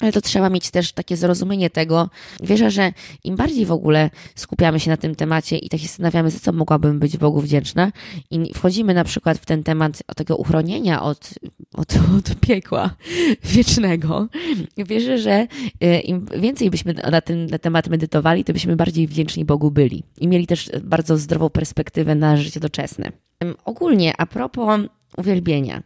ale 0.00 0.12
to 0.12 0.20
trzeba 0.20 0.50
mieć 0.50 0.70
też 0.70 0.92
takie 0.92 1.16
zrozumienie 1.16 1.70
tego. 1.70 2.10
Wierzę, 2.42 2.70
że 2.70 2.92
im 3.24 3.36
bardziej 3.36 3.66
w 3.66 3.72
ogóle 3.72 4.10
skupiamy 4.34 4.80
się 4.80 4.90
na 4.90 4.96
tym 4.96 5.14
temacie 5.14 5.58
i 5.58 5.68
tak 5.68 5.80
się 5.80 5.86
zastanawiamy, 5.86 6.30
za 6.30 6.38
co 6.38 6.52
mogłabym 6.52 6.98
być 6.98 7.16
Bogu 7.16 7.40
wdzięczna, 7.40 7.92
i 8.30 8.54
wchodzimy 8.54 8.94
na 8.94 9.04
przykład 9.04 9.38
w 9.38 9.46
ten 9.46 9.62
temat 9.62 10.02
tego 10.16 10.36
uchronienia 10.36 11.02
od, 11.02 11.30
od, 11.74 11.94
od 12.18 12.36
piekła 12.40 12.96
wiecznego, 13.54 14.28
wierzę, 14.76 15.18
że 15.18 15.46
y, 15.84 16.00
im 16.00 16.26
więcej 16.36 16.70
byśmy 16.70 16.94
na 16.94 17.20
ten 17.20 17.46
na 17.46 17.58
temat 17.58 17.88
medytowali, 17.88 18.44
to 18.44 18.52
byśmy 18.52 18.76
bardziej 18.76 19.06
wdzięczni 19.06 19.44
Bogu 19.44 19.70
byli 19.70 20.02
i 20.18 20.28
mieli 20.28 20.46
też 20.46 20.70
bardzo 20.82 21.18
zdrową 21.18 21.50
perspektywę 21.50 22.14
na 22.14 22.36
życie 22.36 22.60
doczesne. 22.60 23.12
Ogólnie, 23.64 24.14
a 24.18 24.26
propos 24.26 24.80
uwielbienia. 25.16 25.82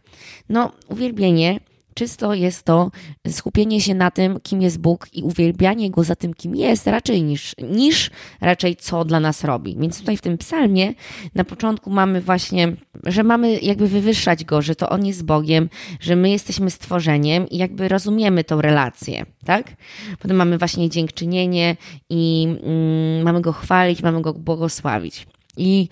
No, 0.49 0.71
uwielbienie 0.89 1.59
Czysto 1.97 2.33
jest 2.33 2.63
to 2.63 2.91
skupienie 3.27 3.81
się 3.81 3.95
na 3.95 4.11
tym, 4.11 4.39
kim 4.43 4.61
jest 4.61 4.79
Bóg 4.79 5.07
i 5.13 5.23
uwielbianie 5.23 5.91
Go 5.91 6.03
za 6.03 6.15
tym, 6.15 6.33
kim 6.33 6.55
jest, 6.55 6.87
raczej 6.87 7.23
niż, 7.23 7.55
niż 7.71 8.11
raczej 8.41 8.75
co 8.75 9.05
dla 9.05 9.19
nas 9.19 9.43
robi. 9.43 9.75
Więc 9.79 9.99
tutaj 9.99 10.17
w 10.17 10.21
tym 10.21 10.37
psalmie 10.37 10.93
na 11.35 11.43
początku 11.43 11.89
mamy 11.89 12.21
właśnie, 12.21 12.75
że 13.03 13.23
mamy 13.23 13.59
jakby 13.59 13.87
wywyższać 13.87 14.43
Go, 14.43 14.61
że 14.61 14.75
to 14.75 14.89
On 14.89 15.05
jest 15.05 15.25
Bogiem, 15.25 15.69
że 15.99 16.15
my 16.15 16.29
jesteśmy 16.29 16.71
stworzeniem 16.71 17.49
i 17.49 17.57
jakby 17.57 17.87
rozumiemy 17.87 18.43
tą 18.43 18.61
relację, 18.61 19.25
tak? 19.45 19.75
Potem 20.19 20.37
mamy 20.37 20.57
właśnie 20.57 20.89
dziękczynienie 20.89 21.75
i 22.09 22.47
mm, 22.63 23.23
mamy 23.23 23.41
Go 23.41 23.53
chwalić, 23.53 24.03
mamy 24.03 24.21
Go 24.21 24.33
błogosławić. 24.33 25.27
I 25.57 25.89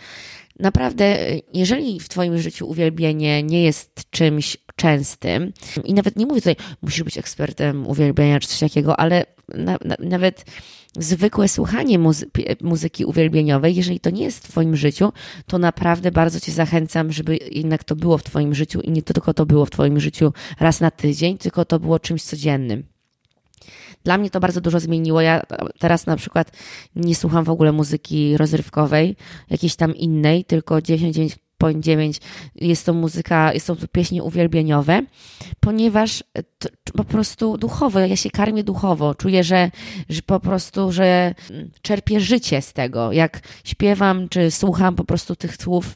naprawdę, 0.60 1.18
jeżeli 1.54 2.00
w 2.00 2.10
Twoim 2.10 2.38
życiu 2.38 2.70
uwielbienie 2.70 3.44
nie 3.44 3.64
jest 3.64 4.02
czymś 4.10 4.58
częstym, 4.76 5.54
i 5.84 5.94
nawet 5.94 6.16
nie 6.16 6.26
mówię 6.26 6.42
tutaj, 6.42 6.56
musisz 6.82 7.04
być 7.04 7.18
ekspertem 7.18 7.88
uwielbienia 7.88 8.40
czy 8.40 8.48
coś 8.48 8.60
takiego, 8.60 9.00
ale 9.00 9.26
na, 9.48 9.78
na, 9.86 9.96
nawet 10.00 10.46
zwykłe 11.00 11.48
słuchanie 11.48 12.00
muzy 12.00 12.26
muzyki 12.62 13.06
uwielbieniowej, 13.06 13.76
jeżeli 13.76 14.00
to 14.00 14.10
nie 14.10 14.24
jest 14.24 14.48
w 14.48 14.50
Twoim 14.52 14.76
życiu, 14.76 15.12
to 15.48 15.58
naprawdę 15.58 16.12
bardzo 16.12 16.40
Cię 16.40 16.52
zachęcam, 16.52 17.12
żeby 17.12 17.40
jednak 17.52 17.84
to 17.84 17.96
było 17.96 18.18
w 18.18 18.24
Twoim 18.24 18.56
życiu 18.56 18.82
i 18.82 18.92
nie 18.92 19.02
tylko 19.02 19.34
to 19.34 19.46
było 19.46 19.66
w 19.66 19.70
Twoim 19.70 20.00
życiu 20.00 20.34
raz 20.60 20.82
na 20.82 20.92
tydzień, 20.92 21.38
tylko 21.38 21.66
to 21.66 21.80
było 21.80 22.00
czymś 22.00 22.24
codziennym. 22.24 22.93
Dla 24.04 24.18
mnie 24.18 24.30
to 24.30 24.40
bardzo 24.40 24.62
dużo 24.62 24.80
zmieniło. 24.80 25.22
Ja 25.22 25.42
teraz 25.80 26.06
na 26.06 26.16
przykład 26.16 26.52
nie 26.96 27.16
słucham 27.16 27.44
w 27.44 27.50
ogóle 27.50 27.72
muzyki 27.72 28.38
rozrywkowej, 28.38 29.16
jakiejś 29.50 29.76
tam 29.76 29.96
innej, 29.96 30.46
tylko 30.46 30.82
10, 30.82 31.18
9 31.76 32.18
jest 32.56 32.86
to 32.86 32.94
muzyka, 32.94 33.54
jest 33.54 33.68
to 33.68 33.76
pieśni 33.92 34.22
uwielbieniowe, 34.22 35.02
ponieważ 35.60 36.24
to, 36.60 36.70
po 36.98 37.04
prostu 37.04 37.58
duchowo, 37.58 38.00
ja 38.00 38.16
się 38.16 38.30
karmię 38.30 38.64
duchowo, 38.64 39.16
czuję, 39.16 39.44
że, 39.44 39.72
że 40.10 40.22
po 40.22 40.40
prostu, 40.40 40.92
że 40.92 41.36
czerpię 41.82 42.20
życie 42.20 42.62
z 42.62 42.74
tego, 42.74 43.12
jak 43.12 43.40
śpiewam 43.64 44.30
czy 44.30 44.52
słucham 44.52 44.96
po 44.96 45.04
prostu 45.04 45.36
tych 45.36 45.56
słów 45.58 45.96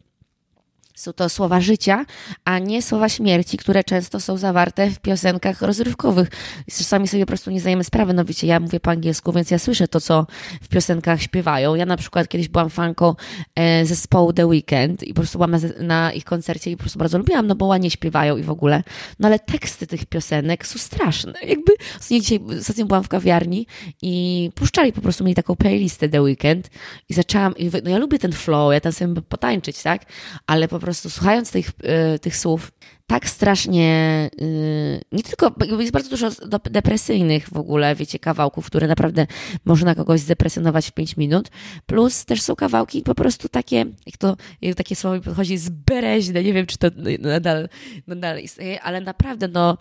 są 0.98 1.13
to 1.13 1.30
słowa 1.30 1.62
życia, 1.62 2.06
a 2.46 2.60
nie 2.60 2.82
słowa 2.82 3.10
śmierci, 3.10 3.58
które 3.58 3.84
często 3.84 4.20
są 4.20 4.38
zawarte 4.38 4.89
w 4.89 5.00
piosenkach 5.00 5.62
rozrywkowych. 5.62 6.30
Czasami 6.77 7.08
sobie 7.08 7.25
po 7.25 7.27
prostu 7.27 7.51
nie 7.51 7.60
zdajemy 7.60 7.84
sprawy. 7.84 8.13
No 8.13 8.25
wiecie, 8.25 8.48
ja 8.48 8.60
mówię 8.60 8.80
po 8.80 8.92
angielsku, 8.92 9.34
więc 9.34 9.51
ja 9.51 9.60
słyszę 9.60 9.88
to, 9.88 10.01
co 10.01 10.27
w 10.62 10.68
piosenkach 10.68 11.22
śpiewają. 11.22 11.75
Ja 11.75 11.86
na 11.86 11.98
przykład 11.98 12.27
kiedyś 12.27 12.48
byłam 12.48 12.70
fanką 12.70 13.16
e, 13.56 13.86
zespołu 13.86 14.34
The 14.34 14.46
Weeknd 14.46 15.04
i 15.04 15.13
po 15.13 15.22
prostu 15.22 15.38
byłam 15.38 15.51
na, 15.51 15.60
na, 15.80 16.12
ich 16.12 16.25
koncercie 16.25 16.72
i 16.72 16.77
po 16.77 16.82
prostu 16.82 17.00
bardzo 17.00 17.18
lubiłam, 17.18 17.48
no 17.48 17.56
bo 17.56 17.66
ładnie 17.66 17.92
śpiewają 17.92 18.38
i 18.38 18.44
w 18.44 18.50
ogóle. 18.50 18.84
No 19.20 19.27
ale 19.27 19.39
teksty 19.39 19.88
tych 19.88 20.06
piosenek 20.06 20.68
są 20.68 20.80
straszne. 20.80 21.34
Jakby 21.44 21.72
dzisiaj, 22.10 22.39
ostatnio 22.60 22.86
byłam 22.86 23.04
w 23.04 23.08
kawiarni 23.08 23.68
i 24.01 24.50
puszczali 24.56 24.94
po 24.94 25.01
prostu 25.01 25.24
mieli 25.24 25.36
taką 25.36 25.56
playlistę 25.56 26.10
The 26.10 26.22
Weeknd 26.22 26.70
i 27.10 27.13
zaczęłam, 27.13 27.54
no 27.84 27.89
ja 27.89 27.98
lubię 27.98 28.20
ten 28.20 28.32
flow, 28.32 28.74
ja 28.74 28.80
tam 28.80 28.92
sobie 28.92 29.22
potańczyć, 29.22 29.82
tak? 29.82 30.01
Ale 30.48 30.68
po 30.68 30.80
prostu 30.80 30.87
słuchając 30.94 31.51
tych, 31.51 31.72
yy, 31.84 32.20
tych 32.20 32.38
słów, 32.38 32.72
tak 33.08 33.29
strasznie, 33.29 34.29
yy, 34.38 35.01
nie 35.12 35.24
tylko, 35.24 35.56
jest 35.79 35.91
bardzo 35.91 36.10
dużo 36.10 36.29
depresyjnych 36.63 37.50
w 37.50 37.58
ogóle, 37.58 37.96
wiecie, 37.96 38.20
kawałków, 38.20 38.65
które 38.65 38.88
naprawdę 38.88 39.27
można 39.65 39.96
kogoś 39.96 40.20
zdepresjonować 40.20 40.88
w 40.88 40.91
5 40.91 41.17
minut, 41.17 41.50
plus 41.86 42.25
też 42.25 42.41
są 42.41 42.56
kawałki 42.56 43.01
po 43.01 43.15
prostu 43.15 43.50
takie, 43.50 43.77
jak 44.06 44.17
to, 44.17 44.38
jak 44.62 44.75
takie 44.75 44.96
słowo 44.96 45.22
podchodzi, 45.22 45.58
zbereźne, 45.58 46.44
nie 46.44 46.53
wiem, 46.53 46.65
czy 46.65 46.77
to 46.77 46.88
nadal, 47.20 47.70
nadal 48.08 48.39
istnieje, 48.39 48.82
ale 48.82 49.01
naprawdę, 49.01 49.48
no, 49.48 49.77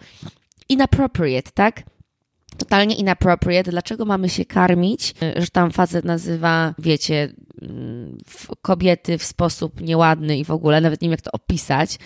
inappropriate, 0.68 1.50
tak? 1.54 1.82
Totalnie 2.56 2.94
inappropriate. 2.94 3.70
Dlaczego 3.70 4.04
mamy 4.04 4.28
się 4.28 4.44
karmić? 4.44 5.14
Że 5.36 5.46
tam 5.48 5.70
facet 5.70 6.04
nazywa, 6.04 6.74
wiecie, 6.78 7.32
mm, 7.62 8.18
kobiety 8.62 9.18
w 9.18 9.24
sposób 9.24 9.80
nieładny 9.80 10.38
i 10.38 10.44
w 10.44 10.50
ogóle, 10.50 10.80
nawet 10.80 11.02
nie 11.02 11.06
wiem 11.06 11.12
jak 11.12 11.20
to 11.20 11.32
opisać, 11.32 11.98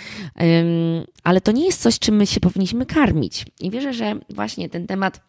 ale 1.25 1.41
to 1.41 1.53
nie 1.53 1.67
jest 1.67 1.83
coś, 1.83 1.99
czym 1.99 2.17
my 2.17 2.27
się 2.27 2.41
powinniśmy 2.41 2.87
karmić. 2.87 3.47
I 3.61 3.71
wierzę, 3.71 3.93
że 3.93 4.15
właśnie 4.31 4.69
ten 4.69 4.87
temat 4.87 5.21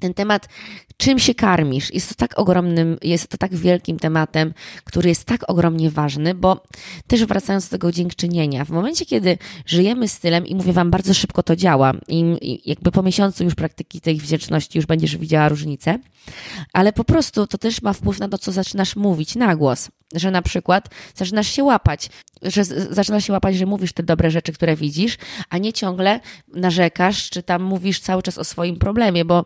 ten 0.00 0.14
temat, 0.14 0.48
czym 0.96 1.18
się 1.18 1.34
karmisz, 1.34 1.94
jest 1.94 2.08
to 2.08 2.14
tak 2.14 2.38
ogromnym, 2.38 2.98
jest 3.02 3.28
to 3.28 3.38
tak 3.38 3.54
wielkim 3.54 3.98
tematem, 3.98 4.54
który 4.84 5.08
jest 5.08 5.24
tak 5.24 5.50
ogromnie 5.50 5.90
ważny, 5.90 6.34
bo 6.34 6.62
też 7.06 7.24
wracając 7.24 7.68
do 7.68 7.70
tego 7.70 7.92
dziękczynienia, 7.92 8.64
w 8.64 8.70
momencie, 8.70 9.06
kiedy 9.06 9.38
żyjemy 9.66 10.08
stylem 10.08 10.46
i 10.46 10.54
mówię 10.54 10.72
Wam, 10.72 10.90
bardzo 10.90 11.14
szybko 11.14 11.42
to 11.42 11.56
działa 11.56 11.92
i 12.08 12.60
jakby 12.70 12.92
po 12.92 13.02
miesiącu 13.02 13.44
już 13.44 13.54
praktyki 13.54 14.00
tej 14.00 14.16
wdzięczności 14.16 14.78
już 14.78 14.86
będziesz 14.86 15.16
widziała 15.16 15.48
różnicę, 15.48 15.98
ale 16.72 16.92
po 16.92 17.04
prostu 17.04 17.46
to 17.46 17.58
też 17.58 17.82
ma 17.82 17.92
wpływ 17.92 18.18
na 18.18 18.28
to, 18.28 18.38
co 18.38 18.52
zaczynasz 18.52 18.96
mówić 18.96 19.34
na 19.34 19.56
głos 19.56 19.90
że 20.14 20.30
na 20.30 20.42
przykład 20.42 20.88
zaczynasz 21.14 21.48
się 21.48 21.64
łapać, 21.64 22.10
że 22.42 22.64
zaczynasz 22.64 23.26
się 23.26 23.32
łapać, 23.32 23.56
że 23.56 23.66
mówisz 23.66 23.92
te 23.92 24.02
dobre 24.02 24.30
rzeczy, 24.30 24.52
które 24.52 24.76
widzisz, 24.76 25.18
a 25.50 25.58
nie 25.58 25.72
ciągle 25.72 26.20
narzekasz, 26.48 27.30
czy 27.30 27.42
tam 27.42 27.62
mówisz 27.62 28.00
cały 28.00 28.22
czas 28.22 28.38
o 28.38 28.44
swoim 28.44 28.76
problemie, 28.76 29.24
bo 29.24 29.44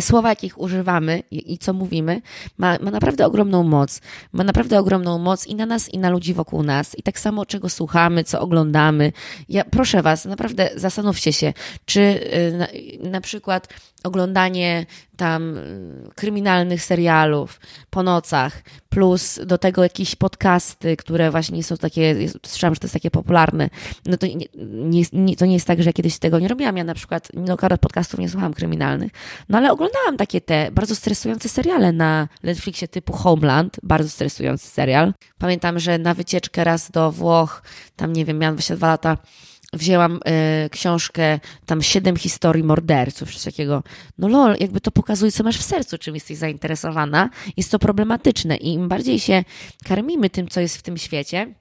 słowa, 0.00 0.28
jakich 0.28 0.60
używamy 0.60 1.22
i, 1.30 1.58
co 1.58 1.72
mówimy, 1.72 2.22
ma, 2.58 2.78
ma 2.80 2.90
naprawdę 2.90 3.26
ogromną 3.26 3.62
moc. 3.62 4.00
Ma 4.32 4.44
naprawdę 4.44 4.78
ogromną 4.78 5.18
moc 5.18 5.46
i 5.46 5.54
na 5.54 5.66
nas, 5.66 5.88
i 5.88 5.98
na 5.98 6.10
ludzi 6.10 6.34
wokół 6.34 6.62
nas. 6.62 6.98
I 6.98 7.02
tak 7.02 7.18
samo, 7.20 7.46
czego 7.46 7.68
słuchamy, 7.68 8.24
co 8.24 8.40
oglądamy. 8.40 9.12
Ja 9.48 9.64
proszę 9.64 10.02
Was, 10.02 10.24
naprawdę 10.24 10.70
zastanówcie 10.76 11.32
się, 11.32 11.52
czy 11.84 12.00
y, 12.00 12.52
na, 12.52 12.66
na 13.10 13.20
przykład 13.20 13.68
oglądanie 14.04 14.86
tam 15.16 15.56
y, 15.56 16.10
kryminalnych 16.14 16.82
serialów 16.82 17.60
po 17.90 18.02
nocach, 18.02 18.62
plus 18.88 19.40
do 19.46 19.58
tego 19.58 19.82
jakieś 19.82 20.16
podcasty, 20.16 20.96
które 20.96 21.30
właśnie 21.30 21.62
są 21.62 21.76
takie, 21.76 22.16
słyszałam, 22.46 22.74
że 22.74 22.80
to 22.80 22.84
jest 22.84 22.94
takie 22.94 23.10
popularne. 23.10 23.70
No 24.06 24.16
to 24.16 24.26
nie, 24.26 25.04
nie, 25.12 25.36
to 25.36 25.46
nie 25.46 25.54
jest 25.54 25.66
tak, 25.66 25.82
że 25.82 25.88
ja 25.88 25.92
kiedyś 25.92 26.18
tego 26.18 26.38
nie 26.38 26.48
robiłam. 26.48 26.76
Ja 26.76 26.84
na 26.84 26.94
przykład, 26.94 27.28
no 27.34 27.56
podcastów 27.80 28.20
nie 28.20 28.28
słuchałam 28.28 28.54
kryminalnych, 28.54 29.12
no 29.48 29.58
ale 29.58 29.72
oglądałam 29.72 30.16
takie 30.16 30.40
te 30.40 30.70
bardzo 30.72 30.94
stresujące 30.94 31.48
seriale 31.48 31.92
na 31.92 32.28
Netflixie 32.42 32.88
typu 32.88 33.12
Homeland, 33.12 33.76
bardzo 33.82 34.10
stresujący 34.10 34.68
serial. 34.68 35.14
Pamiętam, 35.38 35.78
że 35.78 35.98
na 35.98 36.14
wycieczkę 36.14 36.64
raz 36.64 36.90
do 36.90 37.12
Włoch, 37.12 37.62
tam 37.96 38.12
nie 38.12 38.24
wiem, 38.24 38.38
miałam 38.38 38.54
22 38.54 38.86
lata, 38.86 39.16
wzięłam 39.72 40.20
y, 40.66 40.70
książkę, 40.70 41.40
tam 41.66 41.82
siedem 41.82 42.16
historii 42.16 42.64
morderców, 42.64 43.32
coś 43.32 43.42
takiego. 43.42 43.82
No 44.18 44.28
lol, 44.28 44.56
jakby 44.60 44.80
to 44.80 44.90
pokazuje, 44.90 45.32
co 45.32 45.44
masz 45.44 45.58
w 45.58 45.62
sercu, 45.62 45.98
czym 45.98 46.14
jesteś 46.14 46.36
zainteresowana. 46.36 47.30
Jest 47.56 47.70
to 47.70 47.78
problematyczne 47.78 48.56
i 48.56 48.72
im 48.72 48.88
bardziej 48.88 49.20
się 49.20 49.44
karmimy 49.84 50.30
tym, 50.30 50.48
co 50.48 50.60
jest 50.60 50.76
w 50.76 50.82
tym 50.82 50.98
świecie, 50.98 51.54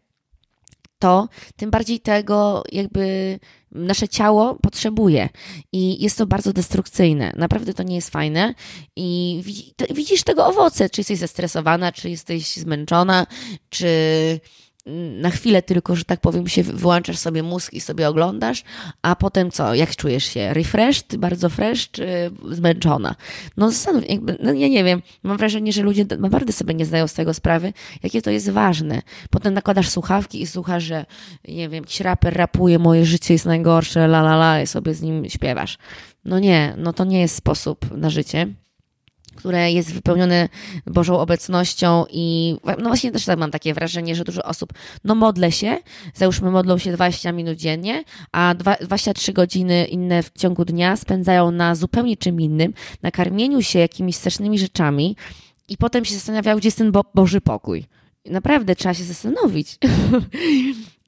to 1.00 1.30
tym 1.56 1.70
bardziej 1.70 2.00
tego 2.00 2.64
jakby 2.72 3.40
nasze 3.72 4.08
ciało 4.08 4.56
potrzebuje 4.56 5.30
i 5.72 6.04
jest 6.04 6.18
to 6.18 6.26
bardzo 6.26 6.54
destrukcyjne. 6.54 7.34
Naprawdę 7.36 7.74
to 7.74 7.84
nie 7.84 7.96
jest 7.96 8.10
fajne 8.10 8.54
i 8.96 9.42
widzisz 9.90 10.24
tego 10.24 10.48
owoce, 10.48 10.90
czy 10.90 11.02
jesteś 11.02 11.20
zestresowana, 11.20 11.92
czy 11.92 12.10
jesteś 12.10 12.58
zmęczona, 12.58 13.28
czy 13.70 13.90
na 15.22 15.30
chwilę 15.30 15.62
tylko, 15.62 15.96
że 15.96 16.06
tak 16.06 16.20
powiem, 16.20 16.48
się 16.48 16.64
wyłączasz 16.64 17.18
sobie 17.18 17.44
mózg 17.44 17.74
i 17.74 17.82
sobie 17.82 18.10
oglądasz, 18.10 18.64
a 19.02 19.16
potem 19.16 19.52
co? 19.52 19.74
Jak 19.74 19.96
czujesz 19.96 20.26
się? 20.26 20.54
Refreshed, 20.54 21.16
bardzo 21.16 21.50
fresh, 21.50 21.92
czy 21.92 22.32
zmęczona? 22.52 23.16
No 23.58 23.72
zastanów, 23.72 24.10
jakby, 24.10 24.38
no 24.44 24.54
ja 24.54 24.68
nie 24.68 24.84
wiem, 24.84 25.02
mam 25.24 25.38
wrażenie, 25.38 25.74
że 25.74 25.82
ludzie 25.82 26.06
naprawdę 26.20 26.54
sobie 26.54 26.74
nie 26.74 26.86
zdają 26.86 27.08
z 27.08 27.14
tego 27.14 27.34
sprawy, 27.34 27.74
jakie 28.04 28.22
to 28.22 28.32
jest 28.32 28.50
ważne. 28.50 29.02
Potem 29.30 29.54
nakładasz 29.54 29.90
słuchawki 29.90 30.42
i 30.42 30.48
słuchasz, 30.48 30.84
że 30.84 31.06
nie 31.48 31.70
wiem, 31.70 31.84
jakiś 31.84 32.02
raper 32.02 32.34
rapuje, 32.34 32.80
moje 32.80 33.06
życie 33.06 33.34
jest 33.34 33.46
najgorsze, 33.46 34.06
la 34.06 34.20
la 34.20 34.36
la, 34.36 34.62
i 34.62 34.68
sobie 34.68 34.94
z 34.94 35.02
nim 35.02 35.30
śpiewasz. 35.30 35.78
No 36.26 36.40
nie, 36.40 36.74
no 36.78 36.94
to 36.94 37.06
nie 37.06 37.22
jest 37.22 37.36
sposób 37.36 37.98
na 37.98 38.10
życie 38.10 38.48
które 39.38 39.72
jest 39.72 39.94
wypełnione 39.94 40.50
Bożą 40.86 41.20
obecnością 41.20 42.06
i 42.10 42.56
no 42.80 42.88
właśnie 42.88 43.12
też 43.12 43.26
tak 43.26 43.40
mam 43.40 43.52
takie 43.52 43.74
wrażenie, 43.74 44.16
że 44.16 44.24
dużo 44.24 44.44
osób, 44.44 44.74
no 45.04 45.16
modlę 45.16 45.52
się, 45.52 45.78
załóżmy 46.14 46.52
modlą 46.52 46.78
się 46.78 46.92
20 46.92 47.32
minut 47.32 47.58
dziennie, 47.58 48.04
a 48.32 48.56
23 48.82 49.34
godziny 49.34 49.86
inne 49.86 50.24
w 50.24 50.32
ciągu 50.32 50.66
dnia 50.66 50.96
spędzają 50.96 51.52
na 51.52 51.76
zupełnie 51.76 52.18
czym 52.18 52.42
innym, 52.42 52.74
na 53.04 53.12
karmieniu 53.12 53.62
się 53.62 53.80
jakimiś 53.80 54.16
strasznymi 54.16 54.60
rzeczami 54.60 55.16
i 55.68 55.78
potem 55.78 56.06
się 56.06 56.14
zastanawiają, 56.14 56.58
gdzie 56.58 56.68
jest 56.68 56.78
ten 56.78 56.92
Bo 56.92 57.04
Boży 57.16 57.42
pokój. 57.42 57.86
Naprawdę 58.26 58.76
trzeba 58.76 58.94
się 58.94 59.04
zastanowić. 59.04 59.78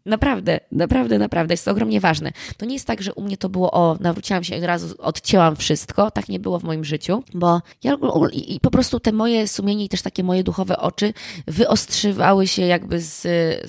Naprawdę, 0.10 0.60
naprawdę, 0.72 1.20
naprawdę. 1.20 1.54
Jest 1.54 1.66
to 1.66 1.72
ogromnie 1.72 2.00
ważne. 2.00 2.32
To 2.58 2.66
nie 2.66 2.74
jest 2.74 2.88
tak, 2.88 3.02
że 3.02 3.14
u 3.14 3.22
mnie 3.22 3.38
to 3.38 3.50
było 3.50 3.72
o, 3.72 3.98
nawróciłam 4.00 4.44
się 4.44 4.56
i 4.56 4.58
od 4.58 4.64
razu 4.64 4.96
odcięłam 4.98 5.56
wszystko. 5.56 6.12
Tak 6.12 6.30
nie 6.30 6.40
było 6.40 6.60
w 6.60 6.64
moim 6.64 6.86
życiu, 6.86 7.24
bo 7.34 7.62
ja 7.84 7.98
i 8.34 8.60
po 8.60 8.72
prostu 8.72 9.00
te 9.00 9.12
moje 9.12 9.48
sumienie 9.48 9.86
i 9.86 9.90
też 9.90 10.02
takie 10.02 10.24
moje 10.24 10.44
duchowe 10.44 10.78
oczy 10.78 11.14
wyostrzywały 11.48 12.48
się 12.48 12.62
jakby 12.62 13.00
z, 13.02 13.22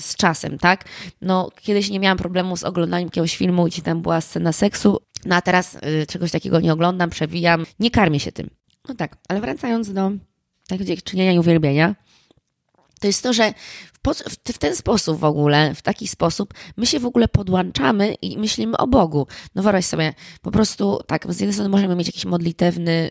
z 0.03 0.17
czasem, 0.17 0.59
tak? 0.59 0.85
No, 1.21 1.51
kiedyś 1.61 1.91
nie 1.91 2.01
miałam 2.01 2.19
problemu 2.19 2.57
z 2.57 2.65
oglądaniem 2.65 3.07
jakiegoś 3.07 3.37
filmu, 3.37 3.65
gdzie 3.65 3.83
tam 3.83 4.03
była 4.03 4.21
scena 4.21 4.53
seksu, 4.53 4.99
no 5.25 5.37
a 5.37 5.43
teraz 5.43 5.75
y, 5.75 6.07
czegoś 6.07 6.31
takiego 6.31 6.61
nie 6.61 6.73
oglądam, 6.73 7.11
przewijam, 7.11 7.67
nie 7.81 7.91
karmię 7.91 8.21
się 8.21 8.33
tym. 8.33 8.51
No 8.89 8.95
tak, 8.95 9.17
ale 9.29 9.41
wracając 9.41 9.93
do 9.93 10.11
tak 10.69 10.81
czynienia 11.05 11.33
i 11.33 11.39
uwielbienia, 11.39 11.95
to 13.01 13.07
jest 13.07 13.23
to, 13.23 13.33
że 13.33 13.53
w, 14.49 14.59
ten 14.59 14.77
sposób 14.77 15.19
w 15.19 15.25
ogóle, 15.25 15.75
w 15.75 15.83
taki 15.83 16.09
sposób, 16.09 16.55
my 16.77 16.87
się 16.87 17.01
w 17.01 17.07
ogóle 17.07 17.29
podłączamy 17.29 18.15
i 18.15 18.39
myślimy 18.39 18.77
o 18.77 18.87
Bogu. 18.87 19.27
No 19.55 19.63
wyobraź 19.63 19.85
sobie, 19.85 20.15
po 20.43 20.51
prostu 20.51 21.01
tak, 21.07 21.33
z 21.35 21.41
jednej 21.41 21.53
strony 21.53 21.69
możemy 21.69 21.97
mieć 21.97 22.07
jakiś 22.07 22.25
modlitewny, 22.25 23.11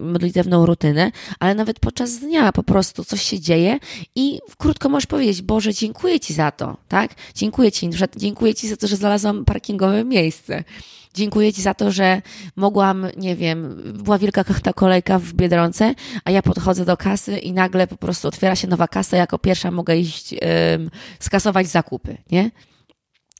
modlitewną 0.00 0.66
rutynę, 0.66 1.10
ale 1.38 1.54
nawet 1.54 1.80
podczas 1.80 2.18
dnia 2.18 2.52
po 2.52 2.62
prostu 2.62 3.04
coś 3.04 3.22
się 3.22 3.40
dzieje 3.40 3.78
i 4.14 4.40
krótko 4.58 4.88
możesz 4.88 5.06
powiedzieć, 5.06 5.42
Boże, 5.42 5.74
dziękuję 5.74 6.20
Ci 6.20 6.34
za 6.34 6.50
to, 6.50 6.76
tak? 6.88 7.14
Dziękuję 7.34 7.72
Ci, 7.72 7.90
dziękuję 8.16 8.54
Ci 8.54 8.68
za 8.68 8.76
to, 8.76 8.86
że 8.86 8.96
znalazłam 8.96 9.44
parkingowe 9.44 10.04
miejsce. 10.04 10.64
Dziękuję 11.14 11.52
Ci 11.52 11.62
za 11.62 11.74
to, 11.74 11.92
że 11.92 12.22
mogłam, 12.56 13.06
nie 13.16 13.36
wiem, 13.36 13.82
była 14.04 14.18
wielka 14.18 14.44
ta 14.62 14.72
kolejka 14.72 15.18
w 15.18 15.32
Biedronce, 15.32 15.94
a 16.24 16.30
ja 16.30 16.42
podchodzę 16.42 16.84
do 16.84 16.96
kasy 16.96 17.38
i 17.38 17.52
nagle 17.52 17.86
po 17.86 17.96
prostu 17.96 18.28
otwiera 18.28 18.56
się 18.56 18.68
nowa 18.68 18.88
kasa, 18.88 19.16
jako 19.16 19.38
pierwsza 19.38 19.70
mogę 19.70 19.96
iść 19.96 20.34
skasować 21.20 21.66
zakupy, 21.66 22.16
nie? 22.30 22.50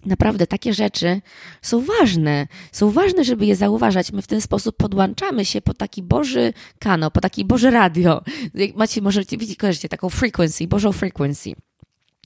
Naprawdę 0.06 0.46
takie 0.46 0.74
rzeczy 0.74 1.20
są 1.62 1.84
ważne. 2.00 2.46
Są 2.72 2.90
ważne, 2.90 3.24
żeby 3.24 3.46
je 3.46 3.56
zauważać. 3.56 4.12
My 4.12 4.22
w 4.22 4.26
ten 4.26 4.40
sposób 4.40 4.76
podłączamy 4.76 5.44
się 5.44 5.60
po 5.60 5.74
taki 5.74 6.02
Boży 6.02 6.52
kanał, 6.78 7.10
po 7.10 7.20
taki 7.20 7.44
Boże 7.44 7.70
radio. 7.70 8.22
Macie, 8.74 9.02
możecie 9.02 9.38
widzieć, 9.38 9.58
kojarzycie 9.58 9.88
taką 9.88 10.10
frequency, 10.10 10.68
Bożą 10.68 10.92
frequency. 10.92 11.52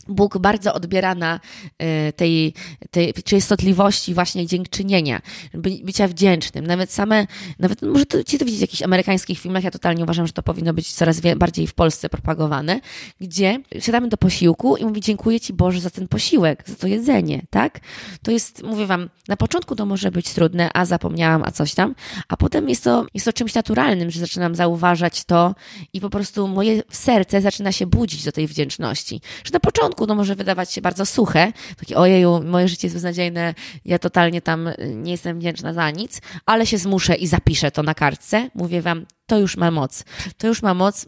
Bóg 0.09 0.39
bardzo 0.39 0.75
odbiera 0.75 1.15
na 1.15 1.41
e, 1.79 2.13
tej, 2.13 2.55
tej 2.91 3.13
częstotliwości 3.13 4.15
właśnie 4.15 4.47
dziękczynienia, 4.47 5.21
by, 5.55 5.71
bycia 5.85 6.09
wdzięcznym. 6.09 6.67
Nawet 6.67 6.93
same, 6.93 7.27
nawet 7.59 7.83
może 7.83 8.07
to, 8.07 8.19
to 8.19 8.45
widzieć 8.45 8.59
w 8.59 8.61
jakichś 8.61 8.83
amerykańskich 8.83 9.39
filmach, 9.39 9.65
ja 9.65 9.71
totalnie 9.71 10.05
uważam, 10.05 10.27
że 10.27 10.33
to 10.33 10.43
powinno 10.43 10.75
być 10.75 10.93
coraz 10.93 11.21
bardziej 11.37 11.67
w 11.67 11.75
Polsce 11.75 12.09
propagowane, 12.09 12.81
gdzie 13.21 13.59
siadamy 13.79 14.09
do 14.09 14.17
posiłku 14.17 14.77
i 14.77 14.85
mówi 14.85 15.01
dziękuję 15.01 15.41
Ci 15.41 15.53
Boże 15.53 15.81
za 15.81 15.91
ten 15.91 16.09
posiłek, 16.09 16.65
za 16.67 16.75
to 16.75 16.87
jedzenie, 16.87 17.43
tak? 17.51 17.81
To 18.23 18.31
jest, 18.31 18.63
mówię 18.63 18.87
Wam, 18.87 19.09
na 19.29 19.37
początku 19.37 19.77
to 19.77 19.87
może 19.87 20.11
być 20.11 20.31
trudne, 20.31 20.71
a 20.75 20.85
zapomniałam, 20.85 21.43
a 21.45 21.51
coś 21.51 21.75
tam, 21.75 21.95
a 22.29 22.37
potem 22.37 22.69
jest 22.69 22.85
to, 22.85 23.07
jest 23.15 23.27
to 23.27 23.33
czymś 23.33 23.55
naturalnym, 23.55 24.11
że 24.11 24.21
zaczynam 24.21 24.55
zauważać 24.55 25.25
to 25.25 25.55
i 25.93 26.01
po 26.01 26.11
prostu 26.11 26.49
moje 26.49 26.83
serce 26.91 27.41
zaczyna 27.41 27.73
się 27.73 27.87
budzić 27.87 28.25
do 28.25 28.33
tej 28.33 28.47
wdzięczności. 28.47 29.21
Że 29.45 29.51
na 29.53 29.61
początku 29.61 29.98
początku 29.99 30.07
no 30.07 30.15
może 30.15 30.35
wydawać 30.35 30.73
się 30.73 30.81
bardzo 30.81 31.07
suche, 31.07 31.53
takie 31.77 31.97
ojeju, 31.97 32.43
moje 32.45 32.69
życie 32.69 32.87
jest 32.87 32.97
beznadziejne, 32.97 33.55
ja 33.85 33.99
totalnie 33.99 34.43
tam 34.43 34.71
nie 34.95 35.13
jestem 35.13 35.39
wdzięczna 35.39 35.73
za 35.73 35.91
nic, 35.91 36.21
ale 36.47 36.67
się 36.67 36.79
zmuszę 36.79 37.15
i 37.15 37.27
zapiszę 37.27 37.71
to 37.71 37.83
na 37.83 37.95
kartce. 37.95 38.51
Mówię 38.55 38.83
wam, 38.83 39.07
to 39.27 39.39
już 39.39 39.57
ma 39.57 39.71
moc. 39.71 40.05
To 40.39 40.47
już 40.47 40.63
ma 40.63 40.75
moc 40.75 41.07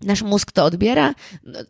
Nasz 0.00 0.22
mózg 0.22 0.52
to 0.52 0.64
odbiera, 0.64 1.14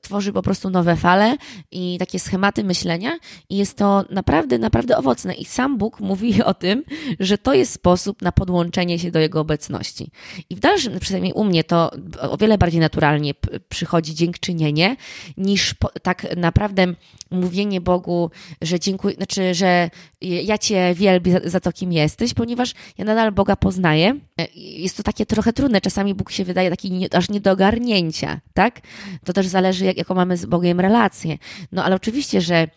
tworzy 0.03 0.33
po 0.33 0.43
prostu 0.43 0.71
nowe 0.71 0.97
fale 0.97 1.37
i 1.71 1.97
takie 1.99 2.19
schematy 2.19 2.65
myślenia, 2.65 3.19
i 3.51 3.57
jest 3.57 3.79
to 3.79 4.05
naprawdę, 4.11 4.59
naprawdę 4.59 4.97
owocne. 4.97 5.35
I 5.35 5.45
sam 5.45 5.79
Bóg 5.79 6.01
mówi 6.01 6.43
o 6.43 6.55
tym, 6.55 6.85
że 7.21 7.39
to 7.39 7.55
jest 7.55 7.73
sposób 7.73 8.23
na 8.23 8.33
podłączenie 8.33 8.99
się 8.99 9.11
do 9.11 9.19
Jego 9.19 9.41
obecności. 9.41 10.11
I 10.51 10.57
w 10.57 10.61
dalszym, 10.61 11.01
przynajmniej 11.01 11.33
u 11.33 11.45
mnie, 11.45 11.65
to 11.65 11.91
o 12.21 12.37
wiele 12.37 12.59
bardziej 12.59 12.81
naturalnie 12.81 13.35
przychodzi 13.69 14.15
dziękczynienie, 14.15 14.97
niż 15.37 15.75
po, 15.75 15.89
tak 16.03 16.37
naprawdę 16.37 16.87
mówienie 17.31 17.81
Bogu, 17.81 18.31
że 18.63 18.81
dziękuję, 18.81 19.15
znaczy, 19.15 19.55
że 19.55 19.91
ja 20.21 20.59
Cię 20.59 20.95
wielbię 20.95 21.33
za, 21.33 21.51
za 21.51 21.61
to, 21.61 21.73
kim 21.73 21.93
jesteś, 21.93 22.35
ponieważ 22.35 22.75
ja 22.99 23.05
nadal 23.05 23.33
Boga 23.33 23.57
poznaję. 23.57 24.21
Jest 24.55 24.97
to 24.97 25.03
takie 25.03 25.27
trochę 25.27 25.53
trudne. 25.53 25.81
Czasami 25.81 26.15
Bóg 26.15 26.31
się 26.31 26.45
wydaje 26.45 26.71
taki 26.71 26.91
nie, 26.91 27.15
aż 27.15 27.29
nie 27.29 27.41
do 27.41 27.57
tak? 28.55 28.81
To 29.25 29.33
też 29.33 29.47
zależy, 29.47 29.85
jak, 29.85 29.97
jaką 29.97 30.15
mamy 30.15 30.37
z 30.37 30.47
Bogiem 30.47 30.81
relację. 30.81 31.39
No 31.73 31.85
ale 31.85 31.97
oczywiście, 31.97 32.41
że 32.41 32.69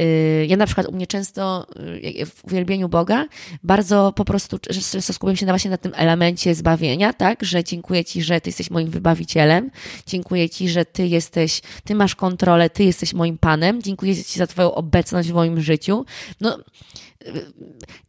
y, 0.00 0.46
ja 0.48 0.56
na 0.56 0.66
przykład 0.66 0.86
u 0.86 0.92
mnie 0.92 1.06
często 1.06 1.66
y, 2.20 2.26
w 2.26 2.44
uwielbieniu 2.44 2.88
Boga 2.88 3.26
bardzo 3.62 4.12
po 4.12 4.24
prostu 4.24 4.58
często 4.58 5.12
skupiam 5.12 5.36
się 5.36 5.46
na 5.46 5.52
właśnie 5.52 5.70
na 5.70 5.76
tym 5.76 5.92
elemencie 5.96 6.54
zbawienia, 6.54 7.12
tak? 7.12 7.44
Że 7.44 7.64
dziękuję 7.64 8.04
Ci, 8.04 8.22
że 8.22 8.40
Ty 8.40 8.48
jesteś 8.48 8.70
moim 8.70 8.90
wybawicielem. 8.90 9.70
Dziękuję 10.06 10.50
Ci, 10.50 10.68
że 10.68 10.84
Ty 10.84 11.06
jesteś, 11.06 11.60
Ty 11.84 11.94
masz 11.94 12.14
kontrolę, 12.14 12.70
Ty 12.70 12.84
jesteś 12.84 13.14
moim 13.14 13.38
Panem. 13.38 13.82
Dziękuję 13.82 14.24
Ci 14.24 14.38
za 14.38 14.46
Twoją 14.46 14.74
obecność 14.74 15.28
w 15.28 15.34
moim 15.34 15.60
życiu. 15.60 16.04
No, 16.40 16.58
y, 17.26 17.52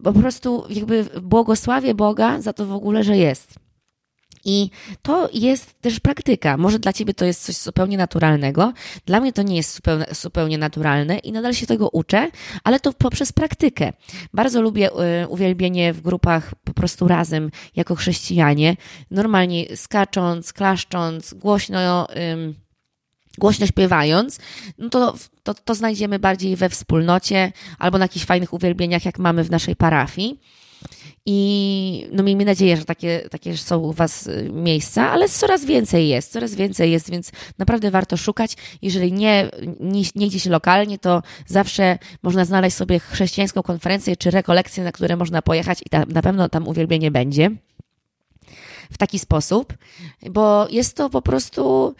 po 0.04 0.14
prostu 0.14 0.66
jakby 0.70 1.06
błogosławię 1.22 1.96
Boga 1.96 2.42
za 2.42 2.54
to 2.54 2.66
w 2.66 2.74
ogóle, 2.74 3.04
że 3.04 3.18
jest. 3.18 3.65
I 4.46 4.70
to 5.02 5.30
jest 5.34 5.82
też 5.82 6.00
praktyka. 6.00 6.58
Może 6.58 6.80
dla 6.80 6.94
ciebie 6.94 7.14
to 7.14 7.26
jest 7.26 7.46
coś 7.46 7.56
zupełnie 7.56 7.98
naturalnego. 7.98 8.74
Dla 9.06 9.20
mnie 9.20 9.34
to 9.34 9.42
nie 9.42 9.56
jest 9.56 9.76
zupełnie, 9.76 10.06
zupełnie 10.12 10.58
naturalne 10.58 11.18
i 11.18 11.32
nadal 11.32 11.54
się 11.54 11.68
tego 11.68 11.90
uczę, 11.90 12.32
ale 12.64 12.80
to 12.80 12.94
poprzez 12.94 13.32
praktykę. 13.32 13.94
Bardzo 14.34 14.62
lubię 14.62 14.90
y, 15.24 15.28
uwielbienie 15.28 15.94
w 15.94 16.02
grupach 16.02 16.56
po 16.64 16.74
prostu 16.74 17.08
razem, 17.08 17.52
jako 17.76 17.96
chrześcijanie. 17.96 18.78
Normalnie 19.12 19.78
skacząc, 19.78 20.54
klaszcząc, 20.54 21.34
głośno. 21.34 22.08
głośno 23.38 23.68
śpiewając, 23.68 24.40
no 24.78 24.90
to, 24.90 25.16
to, 25.44 25.54
to 25.54 25.76
znajdziemy 25.76 26.20
bardziej 26.20 26.56
we 26.56 26.70
wspólnocie 26.70 27.52
albo 27.80 27.98
na 27.98 28.06
jakichś 28.06 28.26
fajnych 28.26 28.54
uwielbieniach, 28.54 29.06
jak 29.06 29.20
mamy 29.20 29.44
w 29.44 29.52
naszej 29.52 29.76
parafii. 29.76 30.40
I 31.26 32.08
no 32.12 32.24
miejmy 32.24 32.46
nadzieję, 32.46 32.78
że 32.78 32.86
takie, 32.86 33.28
takie 33.32 33.58
są 33.58 33.78
u 33.78 33.94
Was 33.94 34.28
y, 34.28 34.50
miejsca, 34.54 35.12
ale 35.12 35.30
coraz 35.30 35.66
więcej 35.66 36.08
jest, 36.08 36.32
coraz 36.32 36.56
więcej 36.56 36.92
jest, 36.92 37.12
więc 37.12 37.32
naprawdę 37.58 37.92
warto 37.92 38.18
szukać. 38.18 38.58
Jeżeli 38.82 39.14
nie, 39.14 39.50
nie, 39.80 40.04
nie 40.16 40.28
gdzieś 40.28 40.46
lokalnie, 40.46 41.00
to 41.00 41.22
zawsze 41.48 41.98
można 42.24 42.46
znaleźć 42.46 42.78
sobie 42.78 43.00
chrześcijańską 43.00 43.64
konferencję 43.64 44.18
czy 44.18 44.32
rekolekcję, 44.32 44.84
na 44.84 44.92
które 44.92 45.18
można 45.18 45.42
pojechać 45.42 45.82
i 45.86 45.90
ta, 45.90 46.06
na 46.06 46.22
pewno 46.22 46.50
tam 46.50 46.68
uwielbienie 46.68 47.12
będzie 47.12 47.52
w 48.92 48.98
taki 48.98 49.20
sposób, 49.20 49.74
bo 50.30 50.68
jest 50.70 50.98
to 50.98 51.10
po 51.10 51.22
prostu 51.22 51.96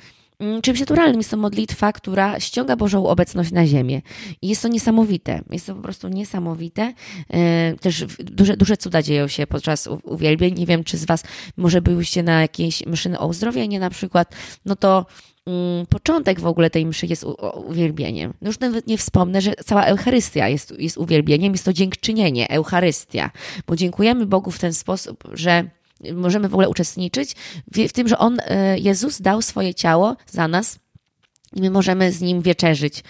czymś 0.62 0.80
naturalnym. 0.80 1.18
Jest 1.18 1.32
to 1.32 1.38
modlitwa, 1.38 1.94
która 1.94 2.40
ściąga 2.40 2.76
Bożą 2.76 3.08
obecność 3.08 3.52
na 3.52 3.68
ziemię. 3.68 4.02
I 4.42 4.48
jest 4.48 4.62
to 4.62 4.68
niesamowite. 4.68 5.42
Jest 5.52 5.66
to 5.66 5.76
po 5.76 5.82
prostu 5.82 6.08
niesamowite. 6.08 6.94
E, 7.34 7.74
też 7.82 8.06
duże, 8.18 8.58
duże 8.58 8.78
cuda 8.78 9.02
dzieją 9.02 9.28
się 9.28 9.48
podczas 9.48 9.90
uwielbień. 10.04 10.56
Nie 10.56 10.66
wiem, 10.66 10.84
czy 10.84 10.98
z 10.98 11.06
Was 11.06 11.24
może 11.58 11.82
byłyście 11.82 12.24
na 12.24 12.42
jakiejś 12.42 12.86
mszy 12.86 13.20
o 13.20 13.28
uzdrowienie 13.28 13.80
na 13.80 13.90
przykład. 13.90 14.36
No 14.66 14.76
to 14.76 15.06
mm, 15.46 15.86
początek 15.86 16.40
w 16.40 16.46
ogóle 16.48 16.70
tej 16.70 16.86
mszy 16.86 17.06
jest 17.06 17.26
uwielbieniem. 17.68 18.34
No 18.42 18.48
już 18.48 18.60
nawet 18.60 18.88
nie 18.88 18.98
wspomnę, 18.98 19.42
że 19.42 19.54
cała 19.66 19.86
Eucharystia 19.86 20.48
jest, 20.48 20.80
jest 20.80 20.98
uwielbieniem. 20.98 21.52
Jest 21.52 21.66
to 21.66 21.74
dziękczynienie, 21.74 22.50
Eucharystia. 22.50 23.32
Bo 23.68 23.76
dziękujemy 23.76 24.26
Bogu 24.26 24.52
w 24.52 24.60
ten 24.60 24.74
sposób, 24.74 25.24
że 25.34 25.70
możemy 26.14 26.50
w 26.50 26.54
ogóle 26.54 26.70
uczestniczyć 26.70 27.36
w, 27.72 27.88
w 27.90 27.94
tym, 27.94 28.08
że 28.08 28.18
On, 28.18 28.38
e, 28.46 28.80
Jezus 28.80 29.22
dał 29.22 29.42
swoje 29.42 29.74
ciało 29.74 30.16
za 30.28 30.48
nas 30.48 30.80
i 31.56 31.62
my 31.62 31.70
możemy 31.70 32.12
z 32.12 32.22
Nim 32.22 32.42
wieczerzyć. 32.42 33.04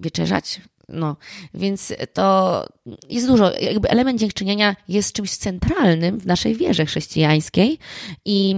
Wieczerzać? 0.00 0.60
No, 0.88 1.16
więc 1.54 1.94
to 2.12 2.66
jest 3.08 3.26
dużo. 3.26 3.58
Jakby 3.58 3.90
element 3.90 4.20
dziękczynienia 4.20 4.76
jest 4.88 5.12
czymś 5.12 5.36
centralnym 5.36 6.18
w 6.18 6.26
naszej 6.26 6.56
wierze 6.56 6.86
chrześcijańskiej 6.86 7.78
i 8.24 8.54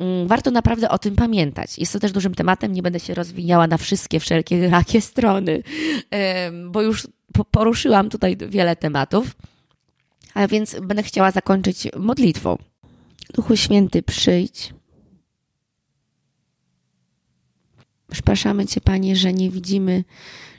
mm, 0.00 0.28
warto 0.28 0.50
naprawdę 0.50 0.88
o 0.88 0.98
tym 0.98 1.16
pamiętać. 1.16 1.78
Jest 1.78 1.92
to 1.92 2.00
też 2.00 2.12
dużym 2.12 2.34
tematem, 2.34 2.72
nie 2.72 2.82
będę 2.82 3.00
się 3.00 3.14
rozwijała 3.14 3.66
na 3.66 3.76
wszystkie, 3.76 4.20
wszelkie 4.20 4.68
rakie 4.70 5.00
strony, 5.00 5.62
bo 6.70 6.82
już 6.82 7.06
poruszyłam 7.50 8.10
tutaj 8.10 8.36
wiele 8.36 8.76
tematów, 8.76 9.36
a 10.34 10.48
więc 10.48 10.76
będę 10.82 11.02
chciała 11.02 11.30
zakończyć 11.30 11.88
modlitwą. 11.96 12.58
Duchu 13.34 13.56
Święty, 13.56 14.02
przyjdź. 14.02 14.74
Przepraszamy 18.10 18.66
Cię, 18.66 18.80
Panie, 18.80 19.16
że 19.16 19.32
nie 19.32 19.50
widzimy, 19.50 20.04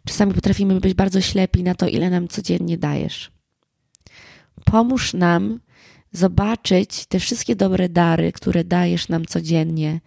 czasami 0.06 0.34
potrafimy 0.34 0.80
być 0.80 0.94
bardzo 0.94 1.22
ślepi 1.22 1.64
na 1.64 1.76
to, 1.76 1.88
ile 1.88 2.10
nam 2.10 2.28
codziennie 2.28 2.78
dajesz. 2.78 3.32
Pomóż 4.66 5.14
nam 5.14 5.60
zobaczyć 6.12 7.06
te 7.06 7.20
wszystkie 7.20 7.56
dobre 7.56 7.90
dary, 7.90 8.32
które 8.32 8.64
dajesz 8.64 9.10
nam 9.10 9.26
codziennie. 9.26 10.02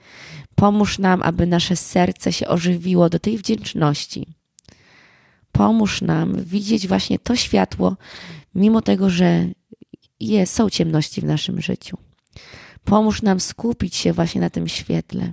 Pomóż 0.55 0.99
nam, 0.99 1.23
aby 1.23 1.47
nasze 1.47 1.77
serce 1.77 2.33
się 2.33 2.49
ożywiło 2.49 3.09
do 3.09 3.19
tej 3.19 3.39
wdzięczności. 3.39 4.27
Pomóż 5.53 6.03
nam 6.03 6.45
widzieć 6.45 6.89
właśnie 6.89 7.19
to 7.19 7.37
światło, 7.37 7.97
mimo 8.55 8.83
tego, 8.83 9.11
że 9.11 9.47
jest, 10.21 10.55
są 10.55 10.71
ciemności 10.71 11.21
w 11.21 11.25
naszym 11.25 11.61
życiu. 11.61 12.10
Pomóż 12.85 13.23
nam 13.23 13.41
skupić 13.41 13.97
się 13.97 14.13
właśnie 14.13 14.41
na 14.41 14.51
tym 14.51 14.69
świetle, 14.69 15.33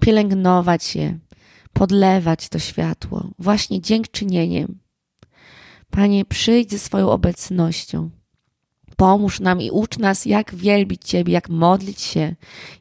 pielęgnować 0.00 0.96
je, 0.96 1.18
podlewać 1.72 2.48
to 2.48 2.58
światło, 2.58 3.30
właśnie 3.38 3.80
dziękczynieniem. 3.80 4.78
Panie, 5.90 6.24
przyjdź 6.24 6.70
ze 6.70 6.78
swoją 6.78 7.10
obecnością. 7.10 8.10
Pomóż 8.96 9.40
nam 9.40 9.60
i 9.60 9.70
ucz 9.70 9.98
nas, 9.98 10.26
jak 10.26 10.54
wielbić 10.54 11.04
Ciebie, 11.04 11.32
jak 11.32 11.48
modlić 11.48 12.00
się, 12.00 12.34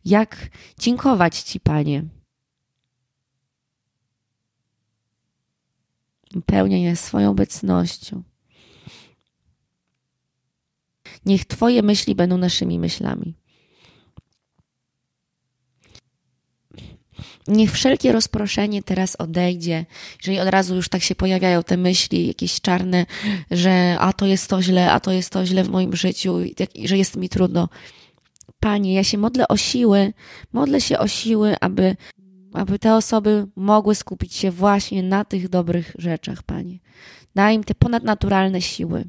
jak 0.06 0.50
dziękować 0.80 1.40
Ci, 1.40 1.60
Panie. 1.60 2.04
Pełniaj 6.46 6.96
swoją 6.96 7.32
obecnością. 7.32 8.24
Niech 11.28 11.46
Twoje 11.46 11.82
myśli 11.82 12.16
będą 12.16 12.38
naszymi 12.38 12.80
myślami. 12.80 13.34
Niech 17.48 17.72
wszelkie 17.72 18.12
rozproszenie 18.12 18.84
teraz 18.84 19.16
odejdzie, 19.16 19.86
jeżeli 20.18 20.40
od 20.40 20.48
razu 20.48 20.76
już 20.76 20.90
tak 20.90 21.02
się 21.02 21.16
pojawiają 21.16 21.64
te 21.64 21.78
myśli, 21.78 22.28
jakieś 22.28 22.62
czarne, 22.62 23.06
że 23.52 23.98
a 24.00 24.14
to 24.14 24.26
jest 24.26 24.50
to 24.50 24.62
źle, 24.62 24.92
a 24.92 25.00
to 25.00 25.12
jest 25.12 25.30
to 25.30 25.46
źle 25.46 25.64
w 25.64 25.70
moim 25.70 25.96
życiu, 25.96 26.40
że 26.84 26.98
jest 26.98 27.16
mi 27.16 27.30
trudno. 27.30 27.70
Panie, 28.60 28.94
ja 28.94 29.04
się 29.04 29.18
modlę 29.18 29.48
o 29.48 29.58
siły, 29.58 30.14
modlę 30.54 30.82
się 30.82 31.00
o 31.00 31.08
siły, 31.08 31.56
aby, 31.62 31.96
aby 32.54 32.80
te 32.80 32.96
osoby 32.96 33.48
mogły 33.56 33.96
skupić 33.96 34.34
się 34.34 34.52
właśnie 34.52 35.04
na 35.04 35.26
tych 35.26 35.50
dobrych 35.50 35.96
rzeczach, 36.00 36.44
Panie. 36.44 36.80
Daj 37.36 37.56
im 37.56 37.64
te 37.64 37.76
ponadnaturalne 37.76 38.62
siły. 38.62 39.06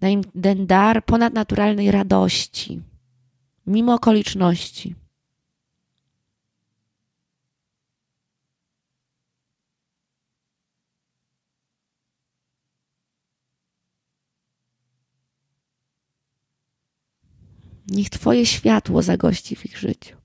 Daj 0.00 0.12
im 0.12 0.24
ten 0.42 0.66
dar 0.66 1.04
ponadnaturalnej 1.04 1.90
radości, 1.90 2.82
mimo 3.66 3.94
okoliczności. 3.94 4.94
Niech 17.88 18.10
Twoje 18.10 18.46
światło 18.46 19.02
zagości 19.02 19.56
w 19.56 19.66
ich 19.66 19.78
życiu. 19.78 20.16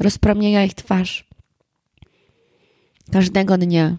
Rozpromienia 0.00 0.64
ich 0.64 0.74
twarz. 0.74 1.28
Każdego 3.12 3.58
dnia. 3.58 3.96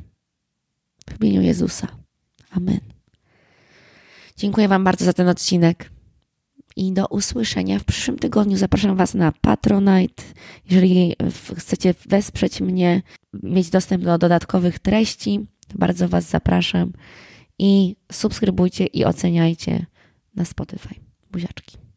W 1.10 1.24
imieniu 1.24 1.42
Jezusa. 1.42 1.88
Amen. 2.52 2.99
Dziękuję 4.40 4.68
Wam 4.68 4.84
bardzo 4.84 5.06
za 5.06 5.14
ten 5.14 5.28
odcinek 5.28 5.92
i 6.76 6.94
do 6.94 7.06
usłyszenia 7.08 7.80
w 7.80 7.84
przyszłym 7.84 8.20
tygodniu. 8.20 8.58
Zapraszam 8.58 8.96
Was 8.96 9.14
na 9.14 9.32
Patronite. 9.42 10.24
Jeżeli 10.70 11.16
chcecie 11.58 11.94
wesprzeć 12.06 12.62
mnie, 12.62 13.02
mieć 13.44 13.70
dostęp 13.70 14.04
do 14.04 14.18
dodatkowych 14.18 14.80
treści, 14.80 15.48
to 15.68 15.78
bardzo 15.78 16.08
Was 16.10 16.30
zapraszam 16.30 16.94
i 17.58 17.96
subskrybujcie 18.12 18.86
i 18.86 19.06
oceniajcie 19.06 19.86
na 20.36 20.46
Spotify. 20.46 20.96
Buziaczki. 21.32 21.89